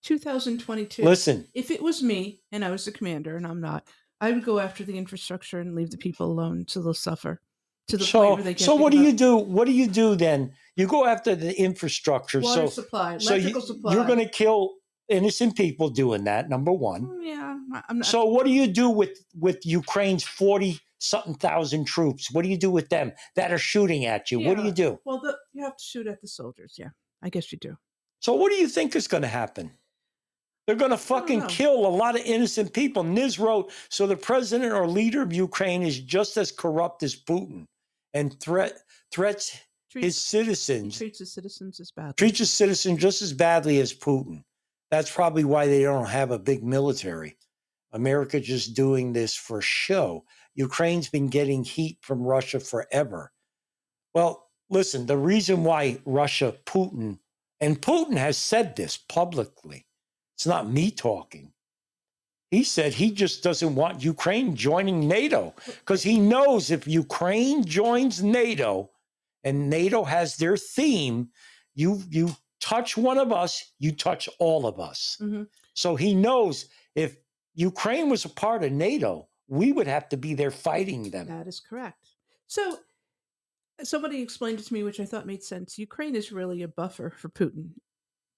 [0.04, 1.04] 2022.
[1.04, 1.48] Listen.
[1.54, 3.88] if it was me and I was the commander, and I'm not,
[4.20, 7.42] I would go after the infrastructure and leave the people alone so they'll suffer
[7.88, 9.38] to the point So, where they get so what do beat you do?
[9.38, 10.54] What do you do then?
[10.76, 12.40] You go after the infrastructure.
[12.40, 13.94] Water so, supply, so you, supply.
[13.94, 14.76] You're going to kill
[15.10, 16.50] innocent people doing that.
[16.50, 17.06] Number one.
[17.06, 17.58] Mm, Yeah,
[17.90, 18.06] I'm not.
[18.06, 22.32] So what do you do with with Ukraine's forty something thousand troops?
[22.32, 24.40] What do you do with them that are shooting at you?
[24.40, 25.00] What do you do?
[25.06, 26.76] Well, the, you have to shoot at the soldiers.
[26.78, 26.90] Yeah,
[27.22, 27.78] I guess you do.
[28.20, 29.72] So what do you think is going to happen?
[30.66, 33.04] They're going to fucking kill a lot of innocent people.
[33.04, 37.66] Niz wrote, so the president or leader of Ukraine is just as corrupt as Putin
[38.14, 38.80] and threat
[39.12, 39.58] threats
[39.90, 42.18] his citizens Treats his citizens as bad.
[42.18, 44.44] treats his citizens just as badly as Putin.
[44.90, 47.38] That's probably why they don't have a big military.
[47.92, 50.24] America just doing this for show.
[50.56, 53.32] Ukraine's been getting heat from Russia forever.
[54.14, 57.20] Well, listen, the reason why Russia, Putin,
[57.60, 59.86] and Putin has said this publicly,
[60.36, 61.54] it's not me talking.
[62.52, 68.22] He said he just doesn't want Ukraine joining NATO because he knows if Ukraine joins
[68.22, 68.92] NATO
[69.44, 71.30] and NATO has their theme,
[71.74, 75.18] you you touch one of us, you touch all of us.
[75.20, 75.48] Mhm.
[75.74, 77.18] So he knows if
[77.56, 81.28] Ukraine was a part of NATO, we would have to be there fighting them.
[81.28, 82.10] That is correct.
[82.48, 82.78] So
[83.82, 85.78] somebody explained it to me, which I thought made sense.
[85.78, 87.72] Ukraine is really a buffer for Putin,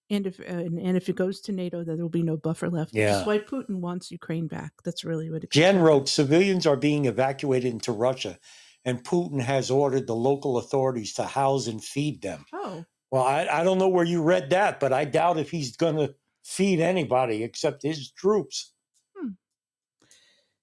[0.09, 2.37] and if uh, and, and if it goes to NATO, then there will be no
[2.37, 2.93] buffer left.
[2.93, 3.13] Yeah.
[3.13, 4.71] That's why Putin wants Ukraine back.
[4.83, 5.51] That's really what it.
[5.51, 8.37] Jen wrote civilians are being evacuated into Russia,
[8.83, 12.45] and Putin has ordered the local authorities to house and feed them.
[12.53, 15.75] Oh, Well, I, I don't know where you read that, but I doubt if he's
[15.75, 18.71] going to feed anybody except his troops.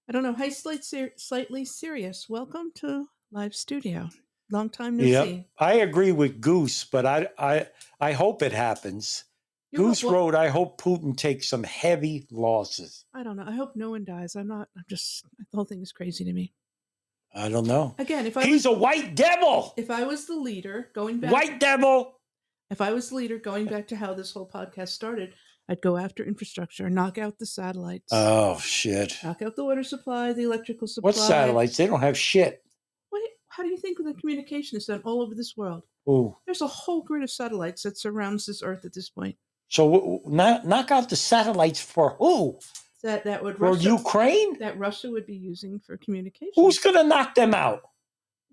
[0.09, 0.35] I don't know.
[0.35, 2.29] Hi, slight, ser- slightly serious.
[2.29, 4.09] Welcome to live studio.
[4.51, 5.47] Long time no Yeah, see.
[5.59, 7.69] I agree with Goose, but I I
[8.01, 9.25] I hope it happens.
[9.71, 13.45] You Goose wrote, "I hope Putin takes some heavy losses." I don't know.
[13.47, 14.35] I hope no one dies.
[14.37, 14.69] I'm not.
[14.77, 15.25] I'm just.
[15.39, 16.53] The whole thing is crazy to me.
[17.35, 17.95] I don't know.
[17.99, 19.73] Again, if I He's was, a white devil.
[19.79, 22.19] if I was the leader going back, White devil.
[22.71, 25.33] if I was the leader going back to how this whole podcast started,
[25.69, 29.17] I'd go after infrastructure, knock out the satellites, Oh shit!
[29.23, 31.09] knock out the water supply, the electrical supply.
[31.09, 31.77] What satellites?
[31.77, 32.63] They don't have shit.
[33.11, 35.83] What, how do you think the communication is done all over this world?
[36.09, 36.37] Ooh.
[36.47, 39.37] There's a whole grid of satellites that surrounds this Earth at this point.
[39.69, 42.59] So knock, knock out the satellites for who?
[43.03, 44.59] That that would For Russia, Ukraine?
[44.59, 46.53] that Russia would be using for communication.
[46.57, 47.83] Who's going to knock them out?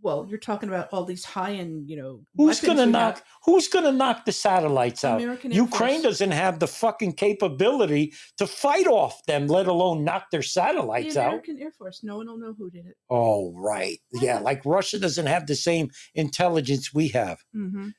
[0.01, 2.21] Well, you're talking about all these high end, you know.
[2.35, 3.15] Who's going to knock?
[3.15, 3.23] have.
[3.45, 5.21] Who's going to knock the satellites out?
[5.21, 6.03] American Ukraine Force.
[6.03, 11.21] doesn't have the fucking capability to fight off them, let alone knock their satellites The
[11.21, 11.27] out.
[11.27, 12.01] American Air Force.
[12.03, 12.95] No one will know who did it.
[13.09, 13.97] Oh, right.
[14.11, 17.39] Yeah, like Russia doesn't have the same intelligence we have.
[17.55, 17.89] Mm-hmm.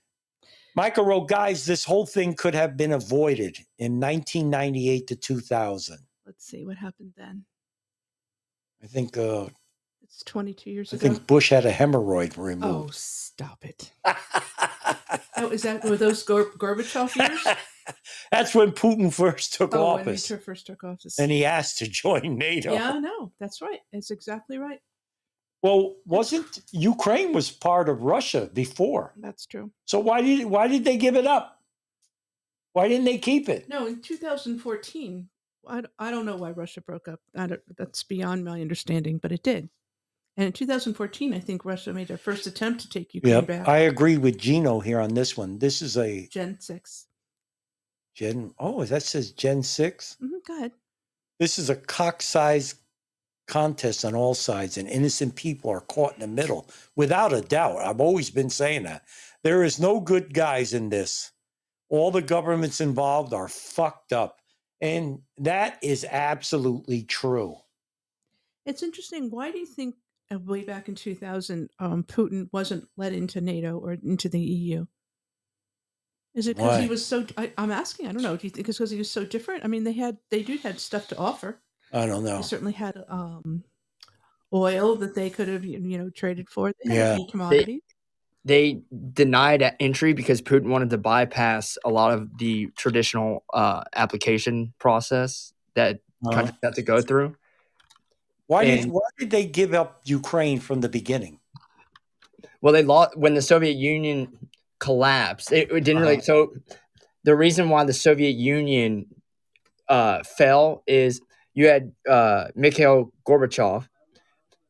[0.77, 5.99] Michael wrote, guys, this whole thing could have been avoided in 1998 to 2000.
[6.25, 7.45] Let's see what happened then.
[8.83, 9.47] I think uh,
[10.13, 11.07] It's 22 years I ago.
[11.07, 12.65] I think Bush had a hemorrhoid removed.
[12.65, 13.93] oh, stop it.
[15.37, 17.47] oh, is that were those Gor- Gorbachev years?
[18.33, 21.19] That's when Putin first took oh, when he office, first took office.
[21.19, 22.73] and he asked to join NATO.
[22.73, 23.81] Yeah, no, that's right.
[23.93, 24.81] That's exactly right.
[25.63, 29.13] Well, wasn't Ukraine was part of Russia before?
[29.17, 29.73] That's true.
[29.87, 31.59] So why did why did they give it up?
[32.73, 33.69] Why didn't they keep it?
[33.69, 35.29] No, in 2014,
[35.67, 37.21] I, I don't know why Russia broke up.
[37.37, 39.69] I don't, that's beyond my understanding, but it did.
[40.41, 43.69] And in 2014, I think Russia made their first attempt to take Ukraine Yep, back.
[43.69, 45.59] I agree with Gino here on this one.
[45.59, 47.07] This is a Gen 6.
[48.15, 48.55] Gen.
[48.59, 50.17] Oh, that says Gen six.
[50.19, 50.73] hmm go ahead.
[51.39, 52.79] This is a cock-sized
[53.49, 56.67] contest on all sides, and innocent people are caught in the middle.
[56.97, 59.03] Without a doubt, I've always been saying that.
[59.43, 61.33] There is no good guys in this.
[61.91, 64.41] All the governments involved are fucked up,
[64.81, 67.59] and that is absolutely true.
[68.65, 69.31] It's interesting.
[69.31, 69.97] Why do you think
[70.39, 74.87] way back in 2000, um, Putin wasn't let into NATO or into the EU?
[76.35, 77.27] Is it because he was so?
[77.37, 78.07] I, I'm asking.
[78.07, 78.37] I don't know.
[78.37, 79.65] Do you think it's because he was so different?
[79.65, 81.61] I mean, they had they do had stuff to offer.
[81.93, 82.37] I don't know.
[82.37, 83.65] They certainly had um,
[84.55, 86.73] oil that they could have you know traded for.
[86.85, 87.17] They Yeah.
[87.17, 87.83] key commodities.
[88.45, 88.81] They
[89.13, 95.53] denied entry because Putin wanted to bypass a lot of the traditional uh, application process
[95.75, 96.35] that Uh-huh.
[96.37, 97.35] countries have to go through.
[98.51, 101.39] Why did why did they give up Ukraine from the beginning?
[102.61, 104.49] Well, they lost when the Soviet Union
[104.81, 105.53] collapsed.
[105.53, 106.17] It, it didn't really.
[106.17, 106.23] Uh-huh.
[106.23, 106.55] So
[107.23, 109.07] the reason why the Soviet Union
[109.89, 111.21] uh, fell is
[111.55, 113.89] you had uh, Mikhail Gorbachev,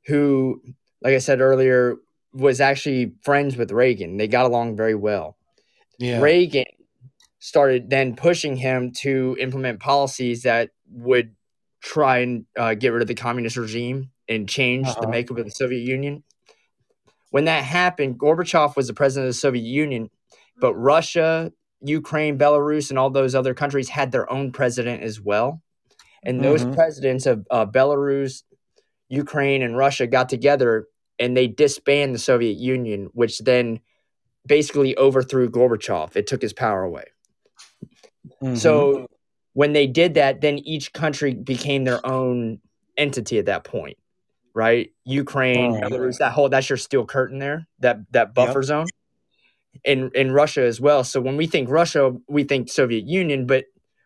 [0.05, 0.61] who,
[1.01, 1.97] like I said earlier,
[2.35, 4.19] was actually friends with Reagan.
[4.19, 5.39] They got along very well.
[5.99, 6.21] Yeah.
[6.21, 6.67] Reagan
[7.39, 11.35] started then pushing him to implement policies that would
[11.81, 15.11] try and uh, get rid of the communist regime and change the Uh-huh.
[15.11, 16.23] makeup of the Soviet Union.
[17.31, 20.11] When that happened, Gorbachev was the president of the Soviet Union,
[20.61, 25.63] but Russia, Ukraine, Belarus, and all those other countries had their own president as well.
[26.23, 26.75] And those Mhm.
[26.75, 28.43] presidents of uh, Belarus,
[29.09, 30.87] Ukraine, and Russia got together
[31.19, 33.81] and they disbanded the Soviet Union, which then
[34.47, 36.17] basically overthrew Gorbachev.
[36.17, 37.05] It took his power away.
[38.43, 38.57] Mm-hmm.
[38.57, 39.07] So
[39.53, 42.61] when they did that, then each country became their own
[42.97, 43.99] entity at that point,
[44.55, 44.93] right?
[45.05, 45.73] Ukraine.
[45.73, 48.87] Belarus, that whole that's your steel curtain there, that that buffer zone.
[49.85, 51.05] In in Russia as well.
[51.05, 53.65] So when we think Russia, we think Soviet Union, but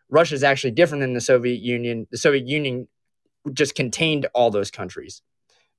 [0.09, 2.07] Russia is actually different than the Soviet Union.
[2.11, 2.87] The Soviet Union
[3.53, 5.21] just contained all those countries.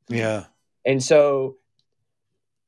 [0.09, 0.45] yeah.
[0.85, 1.57] And so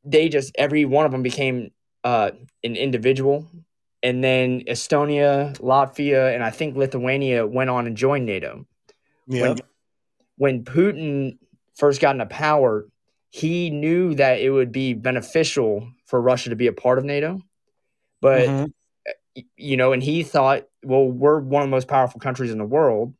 [0.04, 1.70] they just every one of them became
[2.04, 2.30] uh,
[2.64, 3.46] an individual.
[4.02, 8.66] And then Estonia, Latvia, and I think Lithuania went on and joined NATO.
[9.26, 9.42] Yeah.
[9.42, 9.58] When,
[10.36, 11.38] when Putin
[11.76, 12.86] first got into power,
[13.30, 17.40] he knew that it would be beneficial for Russia to be a part of NATO.
[18.20, 18.72] But Mhm.
[19.56, 22.64] you know, and he thought, well, we're one of the most powerful countries in the
[22.64, 23.14] world.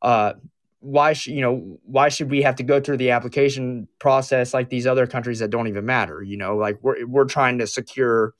[0.00, 0.34] Uh,
[0.80, 4.68] why should you know why should we have to go through the application process like
[4.68, 6.22] these other countries that don't even matter?
[6.22, 8.34] You know, like we're we're trying to secure,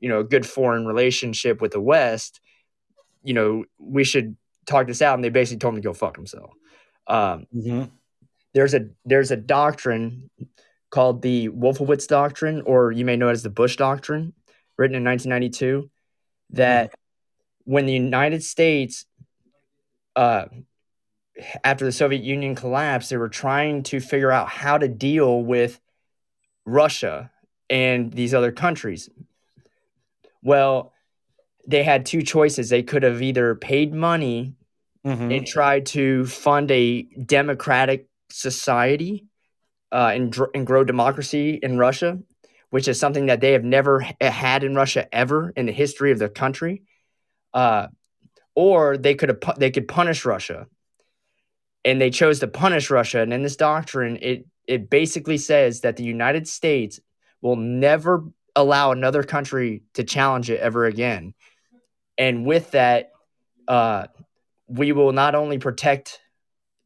[0.00, 2.40] you know, a good foreign relationship with the West.
[3.22, 4.36] You know, we should
[4.66, 6.52] talk this out, and they basically told him to go fuck himself.
[7.06, 7.90] Um, Mhm.
[8.54, 10.30] there's a there's a doctrine
[10.90, 14.32] called the Wolfowitz doctrine, or you may know it as the Bush doctrine,
[14.78, 15.90] written in 1992,
[16.50, 16.94] that
[17.64, 19.06] when the United States,
[20.14, 20.46] uh,
[21.64, 25.80] after the Soviet Union collapsed, they were trying to figure out how to deal with
[26.64, 27.32] Russia
[27.68, 29.08] and these other countries.
[30.44, 30.92] Well,
[31.66, 32.68] they had two choices.
[32.68, 34.54] They could have either paid money
[35.04, 35.36] Mhm.
[35.36, 39.26] and tried to fund a democratic society
[39.92, 42.18] uh, and, dr- and grow democracy in Russia,
[42.70, 46.18] which is something that they have never had in Russia ever in the history of
[46.18, 46.82] the country.
[47.52, 47.88] Uh,
[48.56, 50.66] or they could have pu- they could punish Russia,
[51.84, 53.20] and they chose to punish Russia.
[53.20, 56.98] And in this doctrine, it it basically says that the United States
[57.40, 58.24] will never
[58.56, 61.34] allow another country to challenge it ever again.
[62.16, 63.10] And with that,
[63.66, 64.06] uh,
[64.68, 66.20] we will not only protect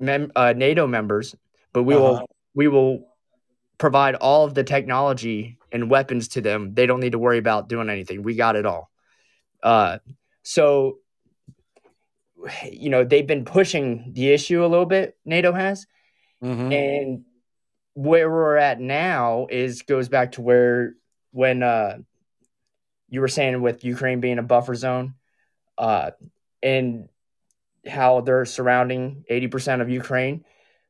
[0.00, 1.34] mem- uh, NATO members,
[1.72, 2.02] but we Uh-huh.
[2.04, 3.06] will we will
[3.76, 6.74] provide all of the technology and weapons to them.
[6.74, 8.22] They don't need to worry about doing anything.
[8.22, 8.90] We got it all.
[9.62, 9.98] Uh,
[10.42, 10.98] so,
[12.68, 15.16] you know, they've been pushing the issue a little bit.
[15.24, 15.86] NATO has,
[16.42, 16.72] Mhm.
[16.72, 17.24] and
[17.94, 20.94] where we're at now is goes back to where
[21.32, 21.98] when uh,
[23.08, 25.14] you were saying with Ukraine being a buffer zone,
[25.76, 26.10] uh,
[26.62, 27.08] and
[27.86, 30.44] how they're surrounding 80% of Ukraine.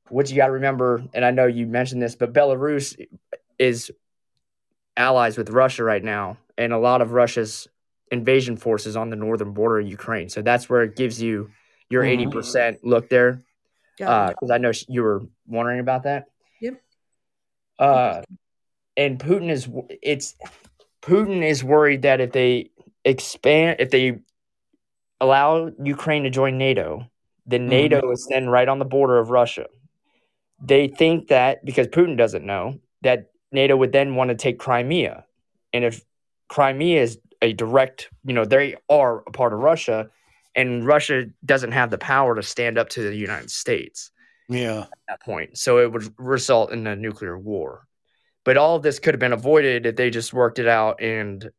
[0.09, 2.99] What you got to remember, and I know you mentioned this, but Belarus
[3.59, 3.93] is
[4.97, 7.69] allies with Russia right now, and a lot of Russia's
[8.11, 10.29] invasion forces on the northern border of Ukraine.
[10.29, 11.51] So that's where it gives you
[11.91, 12.09] your Mhm.
[12.09, 13.43] 80% look there.
[13.99, 14.35] Got it.
[14.35, 16.29] Because I know you were wondering about that.
[16.61, 16.81] Yep.
[17.79, 18.23] Uh,
[18.99, 19.69] and Putin is
[20.03, 20.35] it's
[21.01, 22.71] Putin is worried that if they
[23.07, 24.19] expand, if they
[25.21, 27.09] allow Ukraine to join NATO,
[27.47, 27.71] then Mhm.
[27.71, 29.67] NATO is then right on the border of Russia.
[30.61, 35.25] They think that because Putin doesn't know that NATO would then want to take Crimea,
[35.73, 36.05] and if
[36.49, 40.11] Crimea is a direct, you know, they are a part of Russia,
[40.57, 44.11] and Russia doesn't have the power to stand up to the United States
[44.49, 44.81] Yeah.
[44.81, 45.57] at that point.
[45.57, 47.87] So it would result in a nuclear war.
[48.49, 51.51] But all of this could have been avoided if they just worked it out and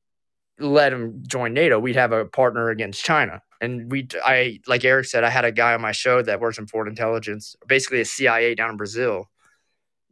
[0.58, 1.78] let them join NATO.
[1.78, 3.44] We'd have a partner against China.
[3.62, 6.58] And we, I, like Eric said, I had a guy on my show that works
[6.58, 9.30] in foreign intelligence, basically a CIA down in Brazil,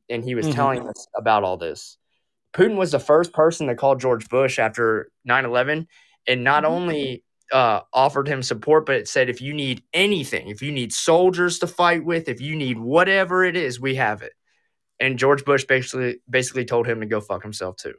[0.08, 0.54] and he was Mhm.
[0.54, 1.98] telling us about all this.
[2.54, 5.88] Putin was the first person to call George Bush after 9 11
[6.28, 10.62] and not only uh, offered him support, but it said, if you need anything, if
[10.62, 14.34] you need soldiers to fight with, if you need whatever it is, we have it.
[15.00, 17.94] And George Bush basically basically told him to go fuck himself too.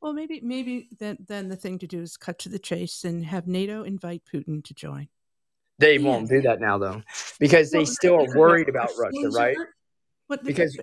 [0.00, 3.24] Well, maybe maybe then then the thing to do is cut to the chase and
[3.24, 5.08] have NATO invite Putin to join.
[5.78, 7.02] They won't do that now though,
[7.38, 9.56] because they Well, still are worried about Russia, right?
[10.26, 10.78] What Because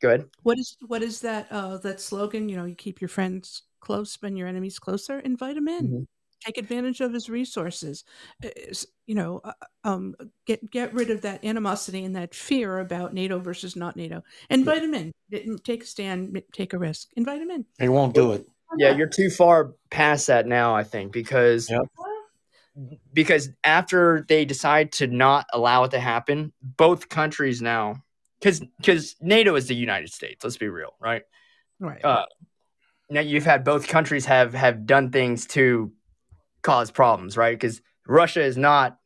[0.00, 0.26] go ahead.
[0.42, 2.48] what is what is that uh, that slogan?
[2.48, 5.18] You know, you keep your friends close, but your enemies closer.
[5.20, 5.88] Invite them in.
[5.88, 6.06] Mhm.
[6.44, 8.04] Take advantage of his resources.
[8.44, 8.48] Uh,
[9.06, 9.52] You know, uh,
[9.84, 10.14] um,
[10.46, 14.22] get get rid of that animosity and that fear about NATO versus not NATO.
[14.50, 15.12] Invite him in.
[15.64, 16.42] Take a stand.
[16.52, 17.08] Take a risk.
[17.16, 17.66] Invite him in.
[17.78, 18.46] he won't do it.
[18.78, 21.70] Yeah, you're too far past that now, I think, because
[23.12, 28.02] because after they decide to not allow it to happen, both countries now
[28.40, 30.42] because because NATO is the United States.
[30.42, 31.22] Let's be real, right?
[31.78, 32.04] Right.
[32.04, 32.26] Uh,
[33.10, 35.92] now you've had both countries have have done things to
[36.64, 37.54] cause problems, right?
[37.56, 38.98] Because Russia is not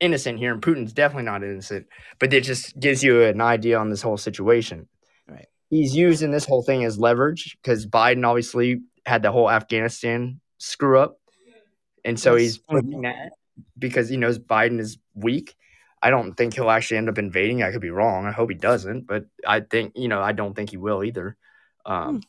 [0.00, 1.86] innocent here, and Putin's definitely not innocent.
[2.18, 4.88] But it just gives you an idea on this whole situation.
[5.28, 5.46] Right.
[5.70, 10.98] He's using this whole thing as leverage because Biden obviously had the whole Afghanistan screw
[10.98, 11.18] up,
[12.04, 12.58] and so Yes.
[12.68, 12.82] he's
[13.78, 15.54] because he knows Biden is weak.
[16.02, 17.62] I don't think he'll actually end up invading.
[17.62, 18.26] I could be wrong.
[18.26, 21.36] I hope he doesn't, but I think you know I don't think he will either.
[21.86, 22.22] Um,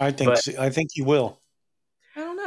[0.00, 1.38] I think But- I think he will.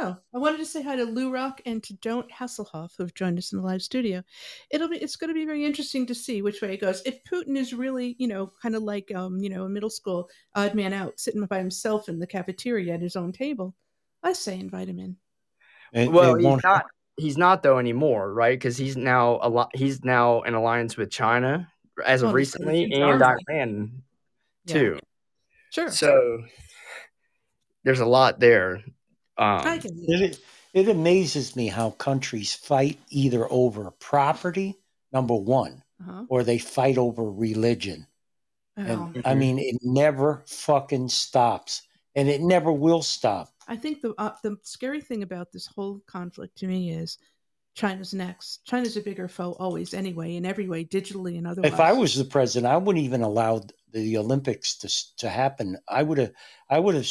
[0.00, 0.16] I know.
[0.34, 3.38] I wanted to say hi to Lou Rock and to Don't Hasselhoff, who have joined
[3.38, 4.22] us in the live studio.
[4.70, 7.02] It'll be it's going to be very interesting to see which way it goes.
[7.04, 10.28] If Putin is really, you know, kind of like um, you know, a middle school
[10.54, 13.74] odd man out, sitting by himself in the cafeteria at his own table,
[14.22, 15.16] I say invite him in.
[15.92, 16.86] It- well, it he's won't- not.
[17.16, 18.58] He's not though anymore, right?
[18.58, 19.70] Because he's now a lot.
[19.74, 21.70] He's now in alliance with China
[22.06, 23.42] as of Well, he's- recently, he's and armed.
[23.50, 24.02] Iran
[24.64, 24.72] Yeah.
[24.74, 24.98] too.
[25.70, 25.90] Sure.
[25.90, 26.44] So
[27.84, 28.82] there's a lot there.
[29.40, 30.38] Um, It,
[30.74, 34.78] it amazes me how countries fight either over property,
[35.12, 36.24] number one, Uh-huh.
[36.28, 38.06] or they fight over religion.
[38.76, 38.82] Oh.
[38.82, 41.82] And I mean, it never fucking stops,
[42.14, 43.48] and it never will stop.
[43.66, 47.18] I think the uh, the scary thing about this whole conflict to me is
[47.74, 48.64] China's next.
[48.64, 51.72] China's a bigger foe always, anyway, in every way, digitally and otherwise.
[51.72, 53.62] If I was the president, I wouldn't even allow
[53.92, 55.78] the Olympics to to happen.
[55.88, 56.32] I would have
[56.68, 57.08] I would have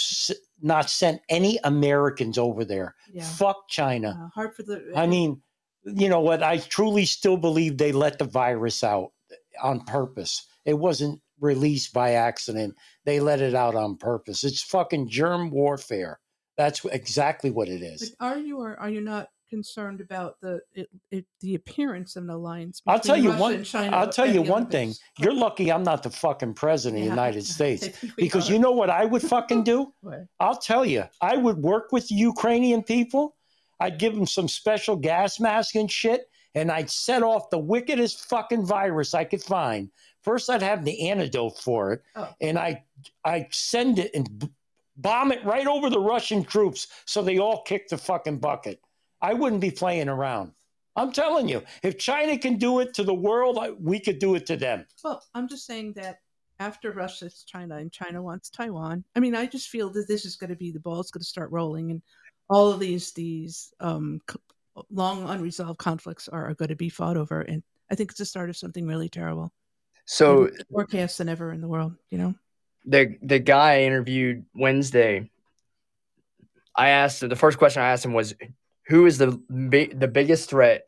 [0.61, 2.95] not sent any Americans over there.
[3.11, 3.23] Yeah.
[3.23, 4.19] Fuck China.
[4.25, 4.91] uh, hard for the.
[4.95, 5.41] I mean,
[5.83, 6.43] you know what?
[6.43, 9.11] I truly still believe they let the virus out
[9.61, 10.45] on purpose.
[10.65, 12.75] It wasn't released by accident.
[13.05, 14.43] They let it out on purpose.
[14.43, 16.19] It's fucking germ warfare.
[16.57, 18.13] That's exactly what it is.
[18.19, 22.23] But are you or are you not concerned about the it, it, the appearance of
[22.23, 22.81] an alliance?
[22.87, 23.63] I'll tell you Russia one.
[23.63, 24.93] China I'll tell you one thing.
[25.17, 28.49] You're lucky I'm not the fucking president of the United States I think we because
[28.49, 28.53] are.
[28.53, 29.93] you know what I would fucking do.
[30.39, 31.03] I'll tell you.
[31.21, 33.35] I would work with the Ukrainian people.
[33.79, 38.27] I'd give them some special gas mask and shit, and I'd set off the wickedest
[38.29, 39.89] fucking virus I could find.
[40.21, 42.27] First, I'd have the antidote for it, Oh.
[42.41, 42.83] and I
[43.23, 44.49] I send it and
[44.97, 48.81] bomb it right over the Russian troops so they all kick the fucking bucket.
[49.21, 50.51] I wouldn't be playing around.
[50.95, 54.45] I'm telling you, if China can do it to the world, we could do it
[54.47, 54.85] to them.
[55.03, 56.19] Well, I'm just saying that
[56.59, 59.05] after Russia, it's China, and China wants Taiwan.
[59.15, 61.25] I mean, I just feel that this is going to be the ball's going to
[61.25, 62.01] start rolling, and
[62.49, 64.19] all of these these um,
[64.91, 68.25] long unresolved conflicts are, are going to be fought over, and I think it's the
[68.25, 69.53] start of something really terrible.
[70.05, 71.95] so And more chaos than ever in the world.
[72.09, 72.35] You know.
[72.85, 75.29] the the guy I interviewed Wednesday,
[76.75, 78.33] I asked the first question I asked him was,
[78.89, 80.87] "Who is the the biggest threat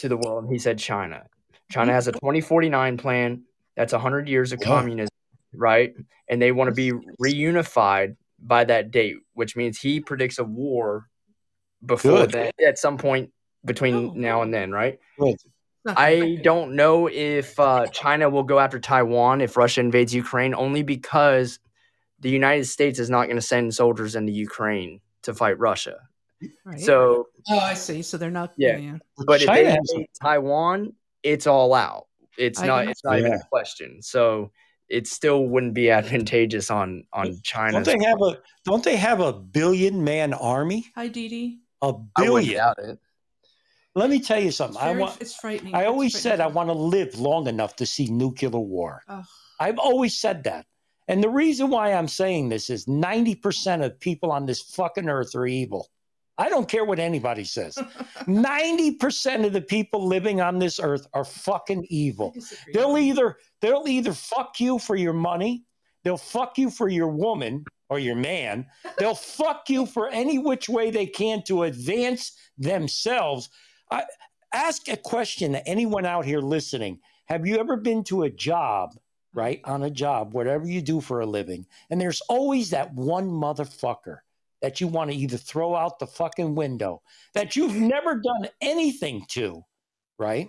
[0.00, 1.24] to the world?" He said China.
[1.70, 3.44] China has a 2049 plan.
[3.76, 5.14] That's 100 years of communism,
[5.54, 5.94] right?
[6.28, 6.92] And they want to be
[7.22, 11.06] reunified by that date, which means he predicts a war
[11.84, 12.32] before Good.
[12.32, 13.30] that at some point
[13.64, 14.98] between now and then, right?
[15.18, 15.36] Good.
[15.86, 20.82] I don't know if uh, China will go after Taiwan if Russia invades Ukraine, only
[20.82, 21.58] because
[22.20, 25.96] the United States is not going to send soldiers into Ukraine to fight Russia.
[26.64, 26.80] Right.
[26.80, 28.02] So, oh, I see.
[28.02, 28.52] So they're not.
[28.56, 28.76] yeah.
[28.76, 28.98] yeah.
[29.26, 32.06] But if they has a- invade Taiwan, it's all out.
[32.38, 32.82] It's I not.
[32.86, 34.00] guess It's not even a question.
[34.02, 34.50] So
[34.88, 37.72] it still wouldn't be advantageous on on China.
[37.72, 40.86] Don't they have a Don't they have a billion man army?
[40.94, 41.58] Hi, Dee Dee.
[41.82, 42.56] A I billion.
[42.56, 42.98] doubt it.
[43.94, 44.80] Let me tell you something.
[44.80, 45.20] I Very- want.
[45.20, 45.74] it's frightening.
[45.74, 46.38] I always frightening.
[46.38, 49.02] said I want to live long enough to see nuclear war.
[49.08, 49.24] Ugh.
[49.58, 50.64] I've always said that.
[51.08, 55.34] And the reason why I'm saying this is 90% of people on this fucking earth
[55.34, 55.88] are evil.
[56.40, 57.76] I don't care what anybody says.
[58.26, 62.34] 90% of the people living on this earth are fucking evil.
[62.72, 65.64] They'll either they'll either fuck you for your money,
[66.02, 68.66] they'll fuck you for your woman or your man,
[68.98, 73.50] they'll fuck you for any which way they can to advance themselves.
[73.90, 74.04] I,
[74.54, 77.00] ask a question to anyone out here listening.
[77.26, 78.94] Have you ever been to a job,
[79.34, 79.60] right?
[79.64, 84.20] On a job, whatever you do for a living, and there's always that one motherfucker
[84.62, 87.02] that you want to either throw out the fucking window
[87.34, 89.62] that you've never done anything to,
[90.18, 90.48] right?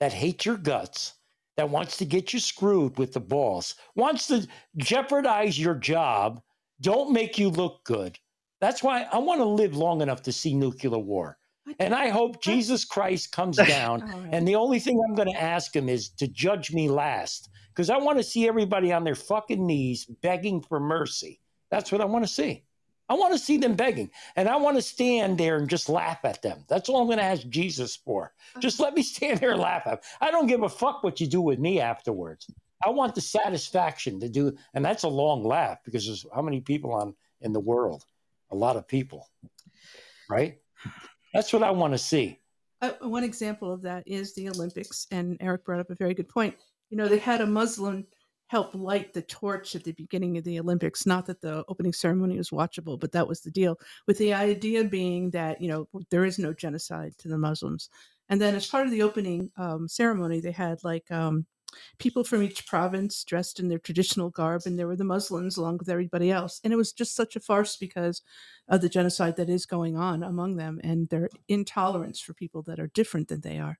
[0.00, 1.14] That hates your guts,
[1.56, 4.46] that wants to get you screwed with the boss, wants to
[4.76, 6.40] jeopardize your job,
[6.80, 8.18] don't make you look good.
[8.60, 11.38] That's why I want to live long enough to see nuclear war.
[11.78, 14.28] And I hope Jesus Christ comes down.
[14.32, 17.90] And the only thing I'm going to ask him is to judge me last because
[17.90, 21.40] I want to see everybody on their fucking knees begging for mercy.
[21.70, 22.64] That's what I want to see.
[23.10, 24.08] I want to see them begging.
[24.36, 26.64] And I want to stand there and just laugh at them.
[26.68, 28.32] That's all I'm going to ask Jesus for.
[28.60, 30.10] Just let me stand there and laugh at them.
[30.20, 32.48] I don't give a fuck what you do with me afterwards.
[32.86, 36.60] I want the satisfaction to do, and that's a long laugh because there's how many
[36.60, 38.04] people on in the world?
[38.52, 39.28] A lot of people,
[40.30, 40.58] right?
[41.34, 42.38] That's what I want to see.
[42.80, 46.28] Uh, one example of that is the Olympics, and Eric brought up a very good
[46.28, 46.56] point.
[46.88, 48.06] You know, they had a Muslim
[48.50, 51.06] help light the torch at the beginning of the Olympics.
[51.06, 53.78] Not that the opening ceremony was watchable, but that was the deal.
[54.08, 57.90] With the idea being that you know there is no genocide to the Muslims,
[58.28, 61.46] and then as part of the opening um, ceremony, they had like um,
[62.00, 65.78] people from each province dressed in their traditional garb, and there were the Muslims along
[65.78, 66.60] with everybody else.
[66.64, 68.20] And it was just such a farce because
[68.66, 72.80] of the genocide that is going on among them and their intolerance for people that
[72.80, 73.78] are different than they are.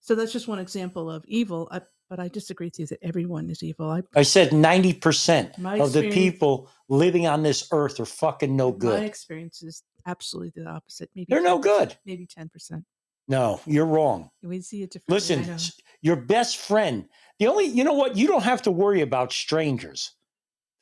[0.00, 1.68] So that's just one example of evil.
[1.72, 3.90] I, but I disagree with you that everyone is evil.
[3.90, 9.00] I, I said 90% of the people living on this earth are fucking no good.
[9.00, 11.10] My experience is absolutely the opposite.
[11.14, 11.96] Maybe They're no 10, good.
[12.04, 12.84] Maybe ten percent.
[13.28, 14.30] No, you're wrong.
[14.42, 15.14] We see it differently.
[15.16, 15.54] Listen, I know.
[15.54, 17.06] s- your best friend,
[17.40, 18.16] the only, you know what?
[18.16, 20.12] You don't have to worry about strangers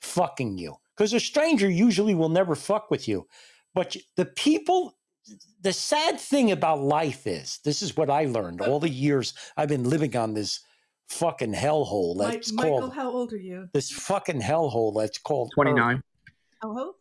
[0.03, 3.27] fucking you because a stranger usually will never fuck with you.
[3.75, 4.95] But the people,
[5.63, 9.69] the sad thing about life is this is what I learned all the years I've
[9.71, 10.61] been living on this
[11.09, 13.69] fucking hellhole Mike, that's Michael, called how old are you?
[13.73, 16.03] this fucking hellhole that's called 29.
[16.63, 16.95] How old?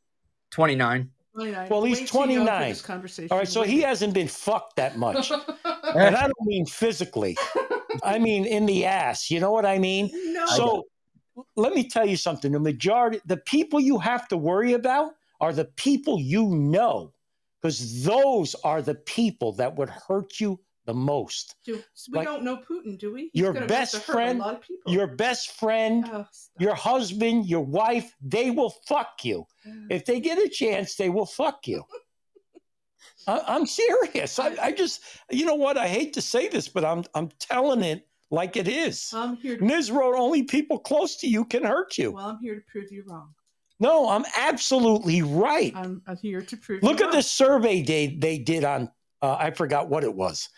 [0.52, 1.10] 29.
[1.36, 1.70] 29.
[1.70, 2.70] Well, he's too young for 29.
[2.70, 3.32] this conversation.
[3.32, 5.32] All right, so he too- hasn't been fucked that much.
[5.96, 7.38] and I don't mean physically.
[8.04, 9.32] I mean in the ass.
[9.32, 10.10] You know what I mean?
[10.34, 10.46] No.
[10.48, 10.84] So
[11.56, 12.52] let me tell you something.
[12.52, 17.14] The majority, the people you have to worry about are the people you know,
[17.62, 21.56] because those are the people that would hurt you the most.
[21.66, 23.30] Do, so we Like, don't know Putin, do we?
[23.34, 24.92] He's Your best friend, A lot of people.
[24.92, 26.26] your best friend, Oh,
[26.60, 29.46] your husband, your wife, they will fuck you.
[29.90, 31.84] If they get a chance, they will fuck you.
[33.28, 34.40] I, I'm serious.
[34.40, 35.78] I, I just, you know what?
[35.78, 39.12] I hate to say this, but I'm, I'm telling it like it is.
[39.14, 42.12] I'm here to, this road, only people close to you can hurt you.
[42.12, 43.34] well, I'm here to prove you wrong.
[43.80, 45.74] No, I'm absolutely right.
[45.76, 46.84] I'm, I'm here to prove.
[46.84, 47.12] Look at wrong.
[47.14, 48.90] this survey they they did on.
[49.22, 50.50] Uh, I forgot what it was.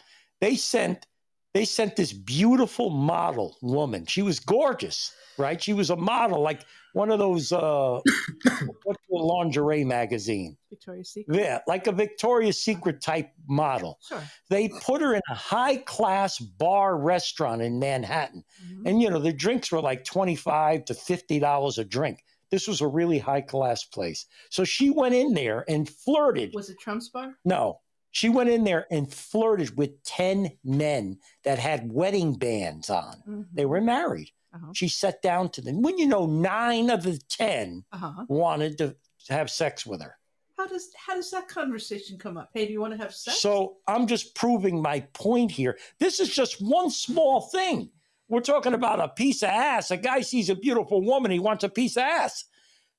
[0.42, 1.08] They sent
[1.56, 4.06] they sent this beautiful model woman.
[4.08, 5.62] She was gorgeous, right?
[5.62, 8.02] She was a model, like one of those uh,
[8.84, 10.58] what's the lingerie magazine?
[10.70, 11.38] Victoria's Secret.
[11.38, 14.00] Yeah, like a Victoria's Secret type model.
[14.06, 14.22] Sure.
[14.50, 18.44] They put her in a high class bar restaurant in Manhattan.
[18.62, 18.88] Mm-hmm.
[18.88, 22.26] And you know, the drinks were like 25 to 50 dollars a drink.
[22.52, 24.26] This was a really high class place.
[24.50, 26.52] So she went in there and flirted.
[26.54, 27.36] Was it Trump's bar?
[27.46, 27.80] No.
[28.16, 33.16] She went in there and flirted with 10 men that had wedding bands on.
[33.28, 33.42] Mm-hmm.
[33.52, 34.32] They were married.
[34.54, 34.72] Uh-huh.
[34.74, 35.82] She sat down to them.
[35.82, 38.24] When you know, nine of the 10 Uh-huh.
[38.30, 38.96] wanted to
[39.28, 40.16] have sex with her.
[40.58, 42.52] How does how does that conversation come up?
[42.54, 43.42] Hey, do you want to have sex?
[43.42, 45.78] So I'm just proving my point here.
[46.00, 47.90] This is just one small thing.
[48.30, 49.92] We're talking about a piece of ass.
[49.92, 52.46] A guy sees a beautiful woman, he wants a piece of ass.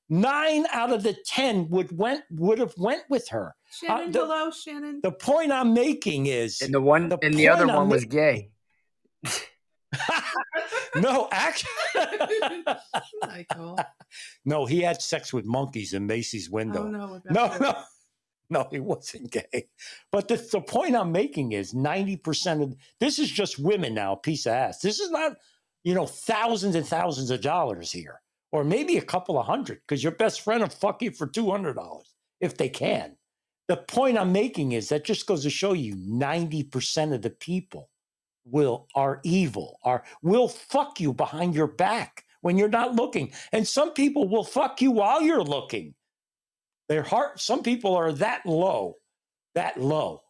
[0.09, 3.55] Nine out of the ten would went would have went with her.
[3.71, 4.99] Shannon, Uh, the, hello, Shannon.
[5.03, 8.09] the point I'm making is And the one and the other I'm one was ma-
[8.09, 8.51] gay.
[10.95, 11.71] no actually
[13.21, 13.77] Michael.
[14.45, 16.83] no he had sex with monkeys in Macy's window.
[16.85, 17.83] Oh, no, no, to- no,
[18.49, 19.67] no, he wasn't gay.
[20.11, 24.45] But the, the point I'm making is 90% of this is just women now, piece
[24.45, 24.79] of ass.
[24.79, 25.33] This is not,
[25.83, 30.01] you know, thousands and thousands of dollars here, or maybe a couple of hundred, because
[30.03, 31.75] your best friend will fuck you for $200
[32.39, 33.16] if they can.
[33.67, 37.89] The point I'm making is that just goes to show you 90% of the people
[38.45, 43.33] will are evil, are will fuck you behind your back when you're not looking.
[43.51, 45.95] And some people will fuck you while you're looking.
[46.87, 48.95] Their heart, some people are that low,
[49.55, 50.21] that low.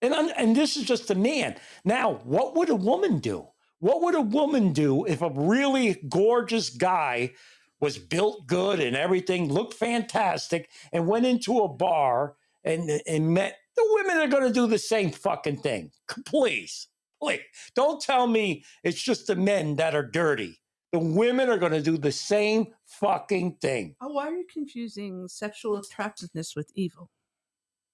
[0.00, 1.56] And, and this is just a man.
[1.84, 3.48] Now, what would a woman do?
[3.78, 7.32] What would a woman do if a really gorgeous guy
[7.80, 13.56] was built good and everything looked fantastic and went into a bar and, and met
[13.76, 15.90] the women are going to do the same fucking thing.
[16.26, 16.88] Please,
[17.22, 17.40] please.
[17.74, 20.60] Don't tell me it's just the men that are dirty.
[20.92, 23.96] The women are going to do the same fucking thing.
[24.02, 27.08] Oh, why are you confusing sexual attractiveness with evil?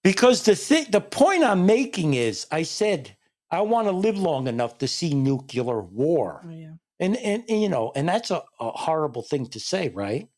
[0.02, 3.16] Because the thing, the point I'm making is, I said
[3.52, 6.72] I want to live long enough to see nuclear war, Oh, yeah.
[6.98, 10.28] and and, and, you know, and that's a, a horrible thing to say, right?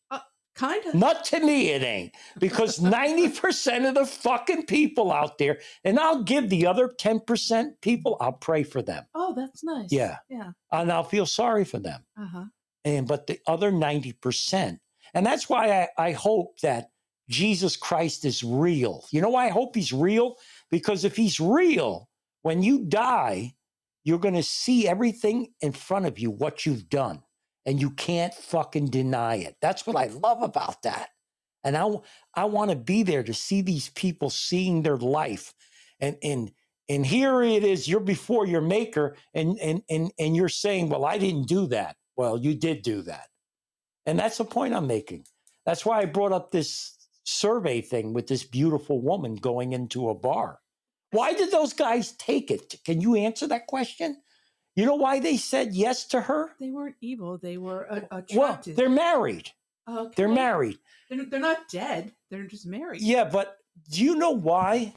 [0.54, 0.94] Kind of.
[0.94, 2.12] Not to me, it ain't.
[2.38, 8.16] Because 90% of the fucking people out there, and I'll give the other 10% people,
[8.20, 9.04] I'll pray for them.
[9.14, 9.90] Oh, that's nice.
[9.90, 10.16] Yeah.
[10.28, 10.52] Yeah.
[10.72, 12.04] And I'll feel sorry for them.
[12.18, 12.44] Uh huh.
[12.84, 14.78] And but the other 90%,
[15.14, 16.90] and that's why I, I hope that
[17.28, 19.04] Jesus Christ is real.
[19.12, 20.36] You know why I hope he's real?
[20.70, 22.08] Because if he's real,
[22.42, 23.54] when you die,
[24.04, 27.22] you're going to see everything in front of you, what you've done,
[27.70, 29.54] and you can't fucking deny it.
[29.62, 31.10] That's what I love about that.
[31.62, 31.88] And I,
[32.34, 35.54] I want to be there to see these people seeing their life.
[36.00, 36.50] And, and,
[36.88, 41.04] and here it is, you're before your maker, and, and, and, and you're saying, Well,
[41.04, 41.94] I didn't do that.
[42.16, 43.28] Well, you did do that.
[44.04, 45.26] And that's the point I'm making.
[45.64, 50.14] That's why I brought up this survey thing with this beautiful woman going into a
[50.16, 50.58] bar.
[51.12, 52.80] Why did those guys take it?
[52.84, 54.16] Can you answer that question?
[54.80, 56.52] You know why they said yes to her?
[56.58, 57.36] They weren't evil.
[57.36, 59.50] They were uh, Well, they're married.
[59.86, 60.12] okay.
[60.16, 60.78] They're married.
[61.10, 62.14] They're, they're not dead.
[62.30, 63.02] They're just married.
[63.02, 63.58] Yeah, but
[63.90, 64.94] do you know why?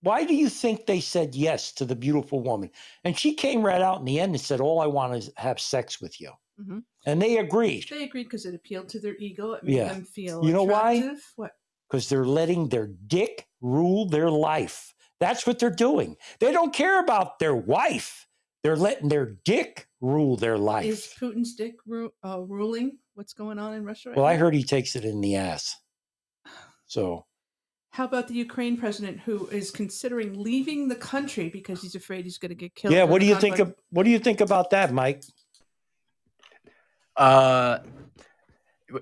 [0.00, 2.70] Why do you think they said yes to the beautiful woman?
[3.04, 5.60] And she came right out in the end and said, All I want is have
[5.60, 6.32] sex with you.
[6.58, 9.52] hmm And they agreed They agreed because it appealed to their ego.
[9.52, 9.92] It made Yeah.
[9.94, 11.16] them feel You know why?
[11.36, 11.52] What?
[11.88, 14.92] because they're letting their dick rule their life.
[15.20, 16.16] That's what they're doing.
[16.40, 18.26] They don't care about their wife.
[18.64, 20.86] They're letting their dick rule their life.
[20.86, 24.54] Is Putin's dick ru- uh, ruling what's going on in Russia right well, I heard
[24.54, 25.76] he takes it in the ass.
[26.86, 27.26] So,
[27.90, 32.38] How about the Ukraine president who is considering leaving the country because he's afraid he's
[32.38, 32.94] going to get killed?
[32.94, 33.78] yeah, what do you think conflict?
[33.78, 35.22] of what do you think about that, Mike?
[37.16, 37.80] Uh,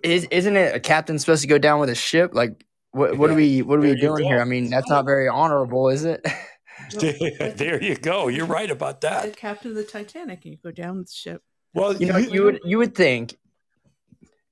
[0.03, 2.35] is isn't it a captain supposed to go down with a ship?
[2.35, 4.41] Like, what what are we what are we doing here?
[4.41, 6.27] I mean, that's not very honorable, is it?
[7.57, 8.29] there you go.
[8.29, 9.37] You're right about The that.
[9.37, 11.43] captain of the Titanic, and you go down the ship.
[11.75, 13.37] Well, you know, you would you would think,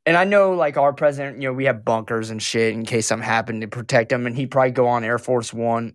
[0.07, 3.07] and I know like our president, you know, we have bunkers and shit in case
[3.07, 5.95] something happened to protect him, and he'd probably go on Air Force One,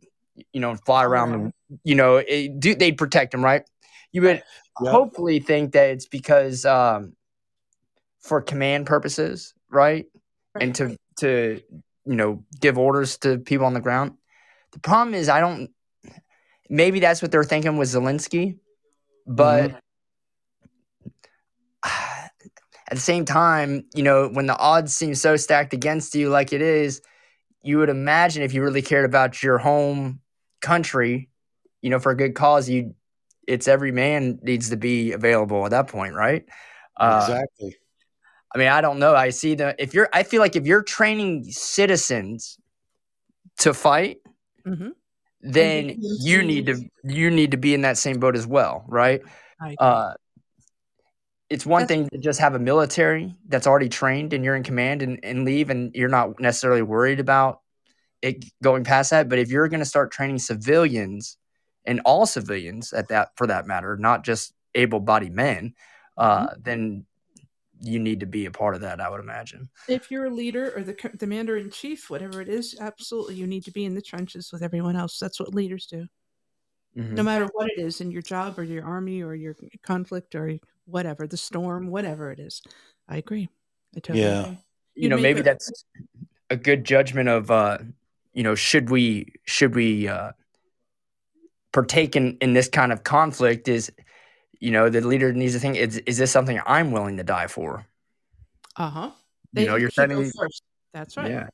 [0.53, 3.63] you know, and fly around the, you know, it, do they'd protect him, right?
[4.11, 4.43] You would
[4.81, 4.91] Yeah.
[4.91, 7.15] hopefully think that it's because um,
[8.19, 10.05] for command purposes, right,
[10.59, 11.61] and to to
[12.05, 14.13] you know give orders to people on the ground.
[14.73, 15.71] The problem is, I don't.
[16.69, 18.57] Maybe that's what they're thinking with Zelensky,
[19.27, 19.71] but
[21.83, 22.31] at
[22.91, 26.61] the same time, you know, when the odds seem so stacked against you, like it
[26.61, 27.01] is,
[27.61, 30.21] you would imagine if you really cared about your home
[30.61, 31.29] country,
[31.81, 32.95] you know, for a good cause, you,
[33.47, 36.45] it's every man needs to be available at that point, right?
[36.97, 37.75] Uh, exactly.
[38.53, 39.15] I mean, I don't know.
[39.15, 42.57] I see the if you're, I feel like if you're training citizens
[43.57, 44.19] to fight,
[44.65, 44.89] Mm-hmm.
[45.45, 49.21] Then you need to you need to be in that same boat as well, right?
[49.79, 50.13] Uh,
[51.49, 55.03] it's one thing to just have a military that's already trained and you're in command
[55.03, 57.61] and, and leave and you're not necessarily worried about
[58.21, 59.29] it going past that.
[59.29, 61.37] But if you're going to start training civilians
[61.85, 65.75] and all civilians at that for that matter, not just able-bodied men,
[66.17, 67.05] uh, then
[67.81, 68.99] you need to be a part of that.
[69.01, 69.69] I would imagine.
[69.87, 73.47] If you're a leader or the co- commander in chief, whatever it is, absolutely, you
[73.47, 75.19] need to be in the trenches with everyone else.
[75.19, 76.07] That's what leaders do.
[76.97, 77.11] Mhm.
[77.11, 80.57] No matter what it is in your job or your army or your conflict or
[80.85, 82.61] whatever, the storm, whatever it is.
[83.07, 83.49] I agree.
[83.95, 84.41] I totally Yeah.
[84.41, 84.51] agree.
[84.95, 85.85] you You'd know maybe a- that's
[86.49, 87.79] a good judgment of uh
[88.33, 90.31] you know should we should we uh
[91.73, 93.91] partake in in this kind of conflict is
[94.65, 97.47] you know the leader needs to think is is this something i'm willing to die
[97.55, 97.85] for
[98.75, 99.11] Uh huh.
[99.53, 100.31] you know you're sending.
[100.93, 101.29] That's right.
[101.31, 101.47] yeah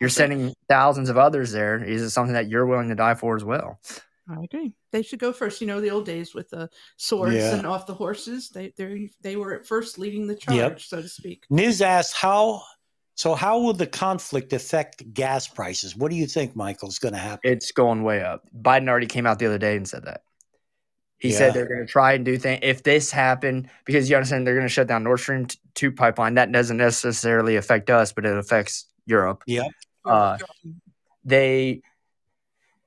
[0.00, 3.36] you're sending thousands of others there is it something that you're willing to die for
[3.36, 3.78] as well
[4.28, 4.72] I agree.
[4.90, 5.60] They should go first.
[5.60, 7.54] You know the old days with the swords Yeah.
[7.54, 8.48] and off the horses.
[8.50, 10.80] They they they were at first leading the charge, Yep.
[10.80, 11.44] so to speak.
[11.48, 12.60] Niz asked, "How
[13.14, 15.94] So, how will the conflict affect gas prices?
[15.94, 17.48] What do you think, michael's going to happen?
[17.52, 18.40] It's going way up.
[18.52, 20.22] Biden already came out the other day and said that.
[21.18, 21.38] He Yeah.
[21.38, 22.60] said they're going to try and do things.
[22.62, 25.92] If this happened, because you understand they're going to shut down Nord Stream t- 2
[25.92, 29.42] pipeline, that doesn't necessarily affect us, but it affects Europe.
[29.46, 29.68] Yeah.
[30.04, 30.36] Uh,
[31.24, 31.80] they,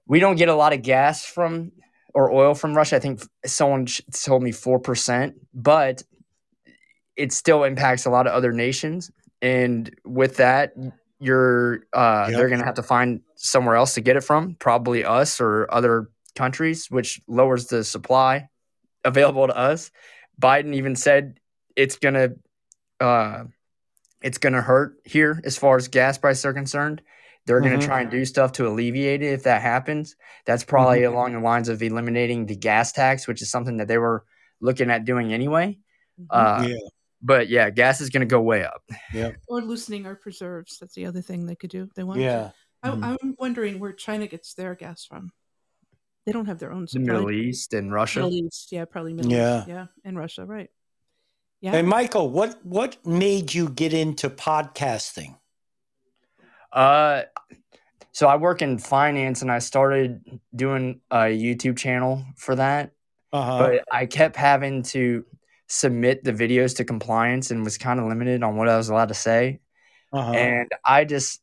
[0.07, 1.71] we don't get a lot of gas from
[2.13, 2.95] or oil from Russia.
[2.97, 6.03] I think someone sh- told me 4%, but
[7.15, 9.11] it still impacts a lot of other nations.
[9.41, 10.73] And with that,
[11.19, 12.37] you're uh, Yep.
[12.37, 15.67] they're going to have to find somewhere else to get it from, probably us or
[15.73, 16.09] other
[16.43, 18.47] countries, which lowers the supply
[19.03, 19.91] available to us.
[20.41, 21.39] Biden even said
[21.75, 22.35] it's going to
[23.05, 23.43] uh,
[24.21, 27.01] it's going to hurt here as far as gas prices are concerned.
[27.45, 27.81] They're going Mhm.
[27.81, 30.15] to try and do stuff to alleviate it if that happens.
[30.45, 33.97] That's probably along the lines of eliminating the gas tax, which is something that they
[33.97, 34.25] were
[34.61, 35.79] looking at doing anyway.
[36.29, 36.75] Uh, yeah.
[37.21, 38.81] But yeah, gas is going to go way up.
[39.13, 39.31] Yeah.
[39.47, 40.77] Or loosening our preserves.
[40.79, 41.89] That's the other thing they could do.
[41.95, 42.19] They want.
[42.19, 42.51] Yeah.
[42.83, 43.03] I, Mhm.
[43.03, 45.31] I'm wondering where China gets their gas from.
[46.25, 47.13] They don't have their own The supply.
[47.13, 48.19] Middle East and Russia.
[48.19, 49.59] Middle East, yeah, probably Middle Yeah.
[49.59, 50.69] East, yeah, and Russia, right?
[51.61, 51.71] Yeah.
[51.71, 55.35] Hey, Michael, what what made you get into podcasting?
[56.71, 57.23] Uh,
[58.11, 62.91] so I work in finance, and I started doing a YouTube channel for that.
[63.33, 63.59] Uh-huh.
[63.59, 65.25] But I kept having to
[65.67, 69.09] submit the videos to compliance, and was kind of limited on what I was allowed
[69.09, 69.59] to say.
[70.13, 70.31] Uh-huh.
[70.31, 71.41] And I just,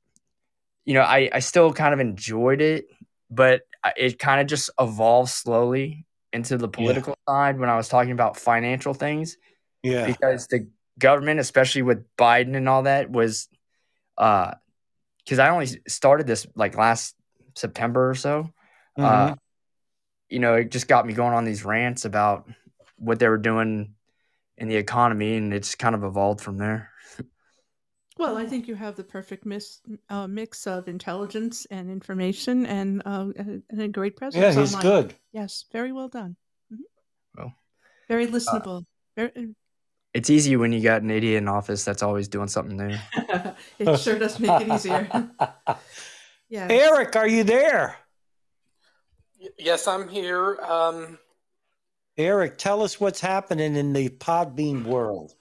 [0.85, 2.87] you know, I I still kind of enjoyed it,
[3.31, 7.89] but I- it kind of just evolved slowly into the political side when I was
[7.89, 9.37] talking about financial things
[9.82, 10.07] Yeah.
[10.07, 10.68] because the
[10.99, 13.49] government, especially with Biden and all that, was
[14.18, 14.55] uh
[15.24, 17.16] because I only started this like last
[17.55, 18.53] September or so.
[18.97, 19.39] Uh, Mhm.
[20.28, 22.49] you know, it just got me going on these rants about
[22.97, 23.95] what they were doing
[24.57, 26.91] in the economy, and it's kind of evolved from there.
[28.19, 33.03] Well, I think you have the perfect mix, uh, mix of intelligence and information, and
[33.05, 34.43] uh, and and a great presence.
[34.43, 34.83] Yeah, he's online.
[34.83, 35.14] good.
[35.33, 36.37] Yes, very well done.
[36.73, 36.79] Mhm.
[37.37, 37.55] Well,
[38.09, 38.87] Very listenable.
[39.17, 39.55] very,
[40.14, 42.97] it's easy when you got an idiot in office that's always doing something new.
[43.79, 45.07] it sure does make it easier.
[46.49, 46.69] yeah.
[46.71, 47.99] Eric, are you there?
[49.59, 50.59] Yes, I'm here.
[50.62, 51.19] Um,
[52.17, 55.35] Eric, tell us what's happening in the Podbean world.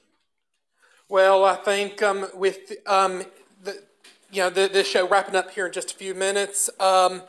[1.10, 3.24] Well, I think um, with um,
[3.64, 3.84] the
[4.32, 7.22] you know the, this show wrapping up here in just a few minutes, um,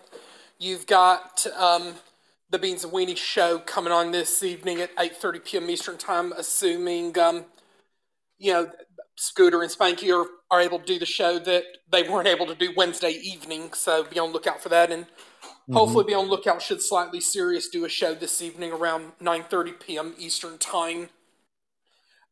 [0.59, 1.95] you've got um,
[2.51, 5.71] the Beans and Weenie show coming on this evening at 8:30 p.m.
[5.71, 6.33] Eastern time.
[6.33, 7.45] Assuming um,
[8.39, 8.71] you know
[9.17, 12.55] Scooter and Spanky are, are able to do the show that they weren't able to
[12.55, 15.07] do Wednesday evening, so be on lookout for that and.
[15.73, 16.63] Hopefully, be on lookout.
[16.63, 20.15] Should Slightly Serious do a show this evening around 9:30 p.m.
[20.17, 21.09] Eastern time.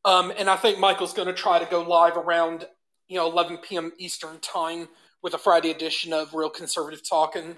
[0.05, 2.67] Um, and I think Michael's going to try to go live around
[3.09, 3.93] you know 11 p.m.
[3.99, 4.89] Eastern time
[5.23, 7.57] with a Friday edition of Real Conservative Talking.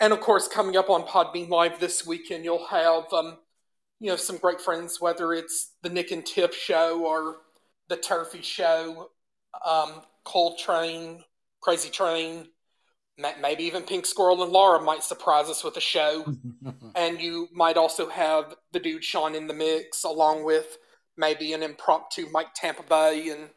[0.00, 3.38] And of course, coming up on Podbean Live this weekend, you'll have um,
[4.00, 7.38] you know some great friends, whether it's the Nick and Tip show or
[7.88, 9.10] the Turfy show,
[9.66, 11.24] um, Coal Train,
[11.60, 12.48] Crazy Train,
[13.40, 16.24] maybe even Pink Squirrel and Laura might surprise us with a show.
[16.94, 20.78] and you might also have the dude Sean in the mix, along with
[21.18, 23.50] maybe an impromptu Mike Tampa Bay and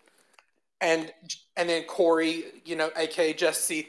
[0.81, 1.13] and
[1.55, 3.87] and then Corey, you know, aka Jesse,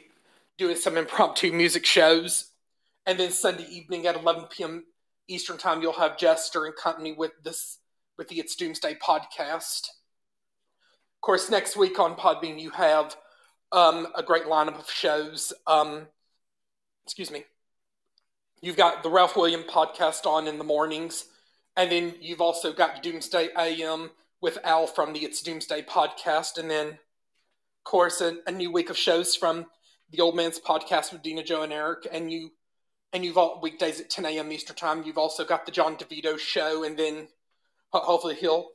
[0.57, 2.51] doing some impromptu music shows.
[3.05, 4.85] And then Sunday evening at 11 p.m.
[5.27, 7.79] Eastern time, you'll have Jester and company with this
[8.17, 9.89] with the It's Doomsday podcast.
[9.89, 13.15] Of course, next week on Podbean, you have
[13.71, 15.51] um, a great lineup of shows.
[15.67, 16.07] Um,
[17.05, 17.43] excuse me.
[18.61, 21.25] You've got the Ralph William podcast on in the mornings,
[21.75, 24.11] and then you've also got Doomsday AM
[24.41, 28.89] with Al from the It's Doomsday podcast, and then, of course, a, a new week
[28.89, 29.65] of shows from
[30.11, 32.51] the Old Man's podcast with Dina, Joe, and Eric, and you,
[33.11, 34.51] and you've all weekdays at 10 a.m.
[34.51, 35.03] Eastern time.
[35.03, 37.27] You've also got the John DeVito show, and then
[37.91, 38.69] hopefully he'll,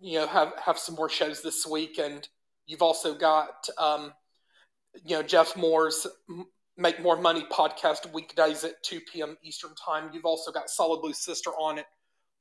[0.00, 2.26] you know, have have some more shows this week, and
[2.66, 4.14] you've also got, um,
[5.04, 6.06] you know, Jeff Moore's
[6.78, 9.36] Make More Money podcast weekdays at 2 p.m.
[9.42, 10.10] Eastern time.
[10.14, 11.86] You've also got Solid Blue Sister on at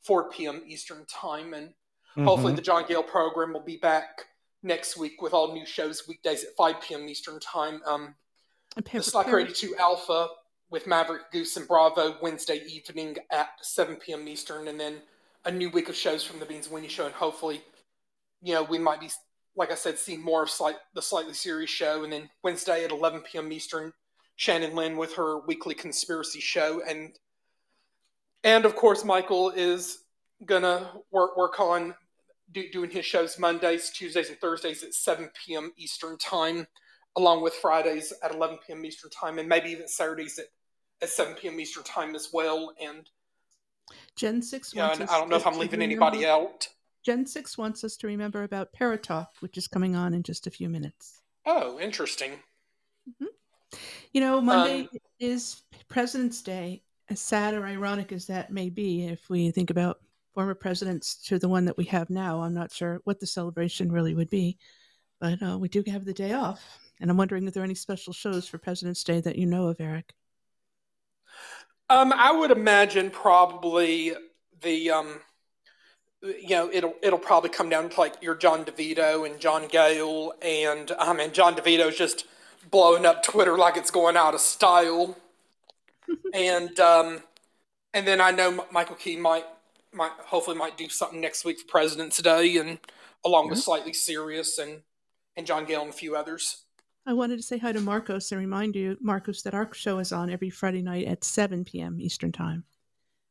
[0.04, 0.62] 4 p.m.
[0.66, 1.74] Eastern time, and
[2.26, 2.56] hopefully Mhm.
[2.58, 4.28] the John Gale program will be back
[4.64, 7.08] next week with all new shows weekdays at 5 p.m.
[7.08, 7.82] Eastern time.
[7.86, 8.16] Um,
[8.76, 10.30] the Slack Par- 82 Alpha
[10.70, 14.28] with Maverick Goose and Bravo Wednesday evening at 7 p.m.
[14.28, 15.02] Eastern, and then
[15.46, 17.64] a new week of shows from the Beans and Weenie Show, and hopefully,
[18.42, 19.10] you know, we might be,
[19.56, 22.92] like I said, seeing more of slight, the Slightly Serious Show, and then Wednesday at
[22.92, 23.52] 11 p.m.
[23.52, 23.94] Eastern,
[24.36, 27.18] Shannon Lynn with her weekly conspiracy show, and
[28.44, 30.00] and of course Michael is
[30.46, 31.94] gonna work work on
[32.52, 35.72] do, doing his shows Mondays, Tuesdays, and Thursdays at 7 p.m.
[35.78, 36.66] Eastern Time,
[37.16, 38.84] along with Fridays at 11 p.m.
[38.86, 40.46] Eastern Time, and maybe even Saturdays at,
[41.02, 41.60] at 7 p.m.
[41.60, 42.74] Eastern Time as well.
[42.82, 43.08] And
[44.16, 46.26] Gen 6 yeah, wants and us I don't know if I'm to leaving remember- anybody
[46.26, 46.68] out.
[47.06, 50.52] Gen 6 wants us to remember about Paratalk, which is coming on in just a
[50.52, 51.22] few minutes.
[51.46, 52.32] Oh, interesting.
[54.12, 56.82] You know, Monday Um, is President's Day.
[57.10, 60.00] As sad or ironic as that may be, if we think about
[60.34, 63.92] former presidents to the one that we have now, I'm not sure what the celebration
[63.92, 64.58] really would be.
[65.20, 66.62] But uh, we do have the day off.
[67.02, 69.68] And I'm wondering if there are any special shows for President's Day that you know
[69.68, 70.14] of, Eric.
[71.90, 74.14] Um, I would imagine probably
[74.62, 75.20] the um,
[76.22, 80.34] you know, it'll it'll probably come down to like your John DeVito and John Gale,
[80.42, 82.26] and um, mean John DeVito's just
[82.70, 85.18] blowing up Twitter like it's going out of style,
[86.34, 87.24] and um,
[87.94, 89.46] and then I know Michael Key might
[89.94, 92.80] might hopefully might do something next week for President's Day, and
[93.26, 94.82] along with slightly serious and
[95.36, 96.64] and John Gale and a few others.
[97.06, 100.12] I wanted to say hi to Marcos and remind you, Marcos, that our show is
[100.12, 102.00] on every Friday night at 7 p.m.
[102.00, 102.66] Eastern Time.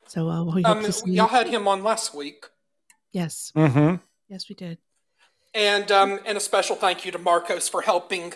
[0.06, 1.36] So uh, we hope Um, to see y'all you.
[1.36, 2.46] had him on last week.
[3.12, 3.52] Yes.
[3.54, 3.96] Mm-hmm.
[4.28, 4.78] Yes, we did.
[5.54, 8.32] and um, and a special thank you to Marcos for helping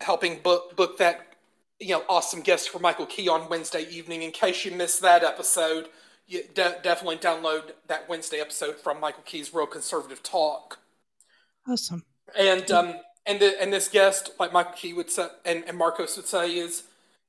[0.00, 1.33] helping book book that
[1.80, 4.22] you know awesome guest for Michael Key on Wednesday evening.
[4.22, 5.88] In case you missed that episode,
[6.26, 10.78] you de- definitely download that Wednesday episode from Michael Key's Real Conservative Talk.
[11.68, 12.04] Awesome.
[12.38, 12.94] And um
[13.26, 16.56] and the, and this guest, like Michael Key would say, and, and Marcos would say,
[16.58, 16.82] is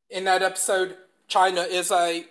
[0.09, 0.97] in that episode,
[1.29, 2.25] China is a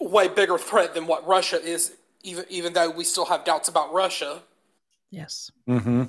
[0.00, 1.96] way bigger threat than what Russia is.
[2.22, 4.42] Even even though we still have doubts about Russia.
[5.10, 5.50] Yes.
[5.68, 6.02] Mm-hmm.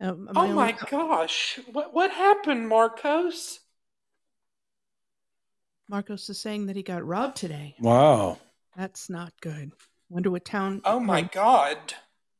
[0.00, 1.58] Um, Oh my my only- gosh!
[1.72, 3.60] What what happened, Marcos?
[5.88, 7.74] Marcos is saying that he got robbed today.
[7.78, 8.38] Wow.
[8.76, 9.72] That's not good.
[10.08, 10.80] Wonder what town.
[10.84, 11.78] Oh my God!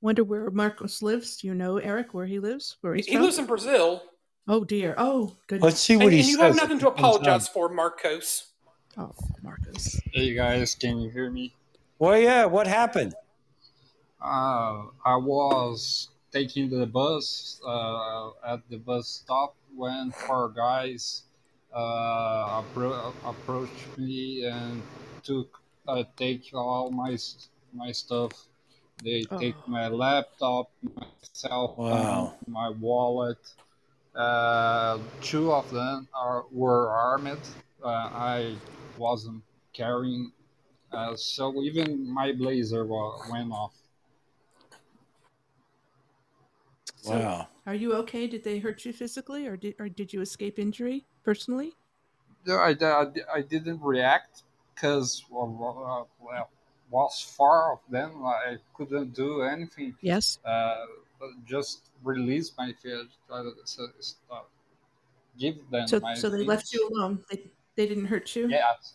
[0.00, 1.36] Wonder where Marcos lives.
[1.36, 2.76] Do you know Eric where he lives?
[2.80, 3.22] Where he's He from?
[3.22, 4.02] lives in Brazil.
[4.46, 4.94] Oh dear.
[4.98, 5.64] Oh goodness.
[5.64, 7.68] Let's see what and, he and you have nothing to if he comes apologize for,
[7.68, 8.48] Marcos.
[8.96, 10.00] Oh, Marcos.
[10.12, 11.52] Hey guys, can you hear me?
[11.98, 12.44] Well, yeah.
[12.44, 13.14] What happened?
[14.22, 21.22] Uh, I was taking the bus uh, at the bus stop when four guys
[21.74, 24.82] uh, appro- approached me and
[25.22, 27.16] took uh, take all my
[27.74, 28.32] my stuff.
[29.02, 32.34] They take my laptop, my cell phone, Wow.
[32.46, 33.38] my wallet.
[34.14, 37.40] Uh, two of them are were armed.
[37.82, 38.56] Uh, I
[38.96, 40.32] wasn't carrying,
[40.92, 43.74] uh, so even my blazer wa- went off.
[47.02, 47.48] So, Wow.
[47.66, 48.26] Are you okay?
[48.26, 51.74] Did they hurt you physically, or did or did you escape injury personally?
[52.46, 54.42] No, I, I, I didn't react
[54.74, 56.50] because well, well,
[56.90, 58.24] was far of them.
[58.24, 59.96] I couldn't do anything.
[60.00, 60.38] Yes.
[60.44, 60.84] Uh,
[61.46, 63.04] just release my fear.
[63.30, 63.88] Uh, so,
[64.30, 64.40] uh,
[65.38, 67.24] give them So my so they left you alone.
[67.30, 68.48] They they didn't hurt you.
[68.48, 68.94] Yes.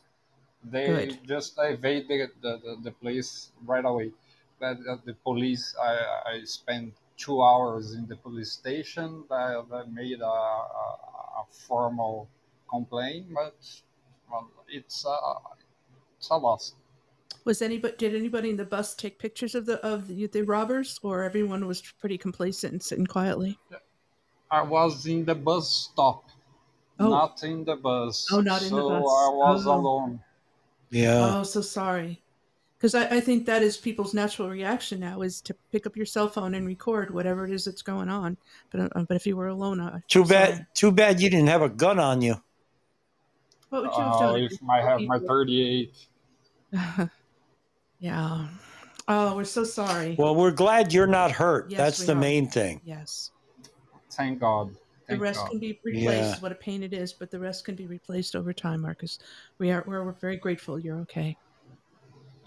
[0.63, 1.19] They Good.
[1.25, 4.11] just evade the, the, the, the place right away.
[4.59, 5.93] But uh, the police, I,
[6.33, 9.25] I spent two hours in the police station.
[9.31, 10.89] I, I made a, a,
[11.41, 12.29] a formal
[12.69, 13.57] complaint, but
[14.31, 15.35] well, it's, uh,
[16.17, 16.75] it's a loss.
[17.45, 20.99] Was anybody did anybody in the bus take pictures of the of the, the robbers,
[21.03, 23.57] or everyone was pretty complacent and sitting quietly?
[24.51, 26.25] I was in the bus stop,
[26.99, 27.09] Oh.
[27.09, 28.27] not in the bus.
[28.31, 28.97] Oh, not in the so bus.
[28.99, 29.75] I was Oh.
[29.75, 30.23] alone.
[30.91, 31.39] Yeah.
[31.39, 32.23] Oh, so sorry.
[32.79, 36.05] Because I, I think that is people's natural reaction now is to pick up your
[36.05, 38.37] cell phone and record whatever it is that's going on.
[38.71, 40.53] But uh, but if you were alone, I, Too I'm bad.
[40.53, 40.65] sorry.
[40.75, 42.35] Too bad you didn't have a gun on you.
[43.69, 44.39] What would you have Oh, done?
[44.39, 45.93] if I have my 38.
[47.99, 48.47] yeah.
[49.09, 50.15] Oh, we're so sorry.
[50.17, 51.69] Well, we're glad you're not hurt.
[51.69, 52.15] Yes, That's the are.
[52.15, 52.79] main thing.
[52.85, 53.31] Yes.
[54.11, 54.73] Thank God.
[55.09, 55.49] The rest God.
[55.49, 56.05] can be replaced.
[56.05, 56.39] Yeah.
[56.39, 59.19] What a pain it is, but the rest can be replaced over time, Marcus.
[59.57, 61.35] We are we're, we're very grateful you're okay.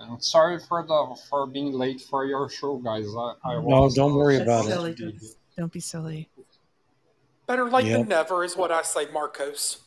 [0.03, 3.07] I'm sorry for the for being late for your show, guys.
[3.17, 4.93] I, I No, was, don't worry about silly.
[4.93, 5.23] it.
[5.57, 6.29] Don't, be- silly.
[7.47, 7.99] Better late Yep.
[8.01, 9.79] than never is what I say, Marcos.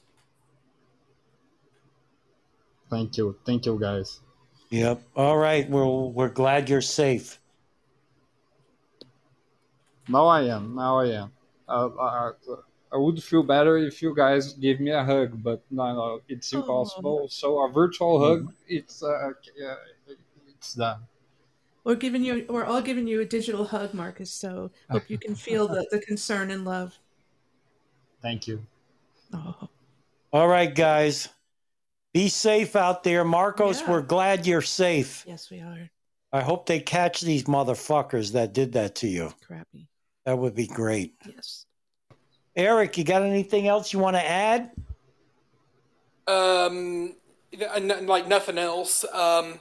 [2.90, 4.20] Thank you, thank you, guys.
[4.70, 5.02] Yep.
[5.16, 5.70] All right.
[5.70, 7.40] Well, we're glad you're safe.
[10.08, 10.76] Now I am.
[10.76, 11.32] Now I am.
[11.68, 12.32] Uh, I,
[12.94, 16.54] I would feel better if you guys give me a hug, but no, no, it's
[16.54, 17.28] impossible.
[17.30, 19.76] So a virtual hug, it's uh, yeah,
[20.66, 21.00] it's done.
[21.84, 24.32] We're giving you we're all giving you a digital hug, Marcus.
[24.32, 26.98] So hope you can feel the, the concern and love.
[28.22, 28.66] Thank you.
[29.34, 29.70] Oh.
[30.34, 31.30] All right, guys.
[32.14, 33.24] Be safe out there.
[33.24, 33.92] Marcos, Yeah.
[33.92, 35.24] we're glad you're safe.
[35.28, 35.90] Yes, we are.
[36.34, 39.32] I hope they catch these motherfuckers that did that to you.
[39.46, 39.88] Crappy.
[40.26, 41.14] That would be great.
[41.28, 41.66] Yes.
[42.56, 44.72] Eric, you got anything else you want to add?
[46.28, 47.16] Um,
[47.54, 49.04] n- n- like nothing else.
[49.14, 49.60] Um,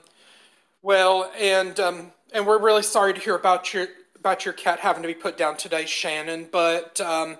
[0.85, 5.03] well, and um, and we're really sorry to hear about your about your cat having
[5.03, 6.49] to be put down today, Shannon.
[6.53, 7.39] But um,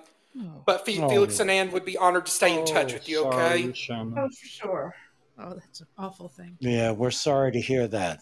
[0.65, 1.07] but Fe- Oh.
[1.07, 3.25] Felix and Anne would be honored to stay in touch with you.
[3.27, 3.71] Okay.
[3.91, 4.95] Oh, for sure.
[5.37, 6.57] Oh, that's an awful thing.
[6.59, 8.21] Yeah, we're sorry to hear that.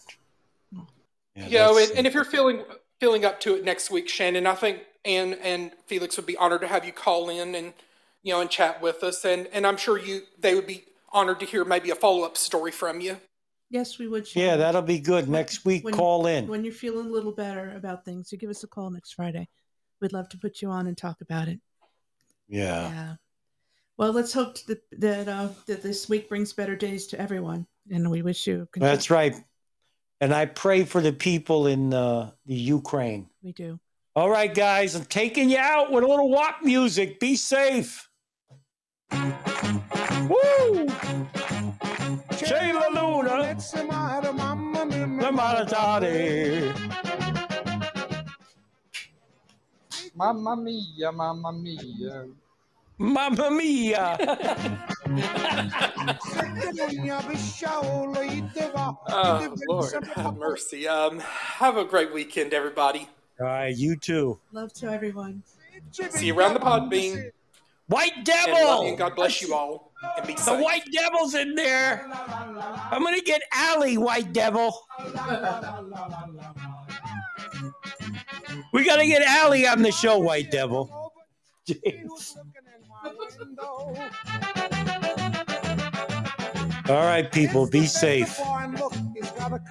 [1.36, 2.62] Yeah, you know, and, and if you're feeling
[3.00, 6.60] feeling up to it next week, Shannon, I think Anne and Felix would be honored
[6.60, 7.72] to have you call in and
[8.22, 11.40] you know and chat with us, and and I'm sure you they would be honored
[11.40, 13.16] to hear maybe a follow up story from you.
[13.70, 14.32] Yes, we would.
[14.36, 15.28] yeah, that'll be good.
[15.28, 16.46] Next week, When- call in.
[16.46, 19.48] When you're feeling a little better about things, you give us a call next Friday.
[20.00, 21.60] We'd love to put you on and talk about it.
[22.48, 22.88] Yeah.
[22.88, 23.14] Yeah.
[23.96, 28.10] Well, let's hope that that, uh, that this week brings better days to everyone, and
[28.10, 28.68] we wish you.
[28.76, 29.34] That's right.
[30.20, 33.28] And I pray for the people in uh, the Ukraine.
[33.42, 33.78] We do.
[34.16, 37.18] All right, guys, I'm taking you out with a little WAP music.
[37.18, 38.08] Be safe.
[40.28, 40.86] Woo!
[43.54, 46.74] La malatare.
[50.16, 52.26] Mamma mia, mamma mia.
[52.98, 54.16] Mamma mia!
[59.08, 60.88] Oh Lord, have mercy.
[60.88, 63.08] Um, have a great weekend, everybody.
[63.40, 64.40] All right, you too.
[64.52, 65.44] Love to everyone.
[65.92, 67.30] See you around the pod bean.
[67.86, 68.86] White devil!
[68.86, 69.92] and God bless you all.
[70.16, 70.60] And be The safe.
[70.64, 72.08] white devil's in there.
[72.90, 74.78] I'm gonna get Allie, white devil.
[78.72, 81.12] We gotta get Allie on the show, white devil.
[81.68, 82.36] Jeez.
[86.88, 88.38] All right, people, be safe.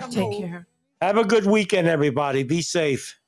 [0.09, 0.67] Take care.
[1.01, 2.43] Have a good weekend, everybody.
[2.43, 3.19] Be safe.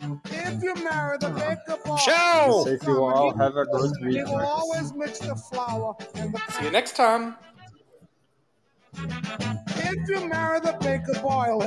[0.00, 2.62] If you marry the baker boy, Ciao.
[2.64, 3.36] Safe you all.
[3.36, 4.26] Have a good He week.
[4.26, 7.34] will always mix the flour and the See you next time.
[8.94, 11.66] If you marry the baker boy,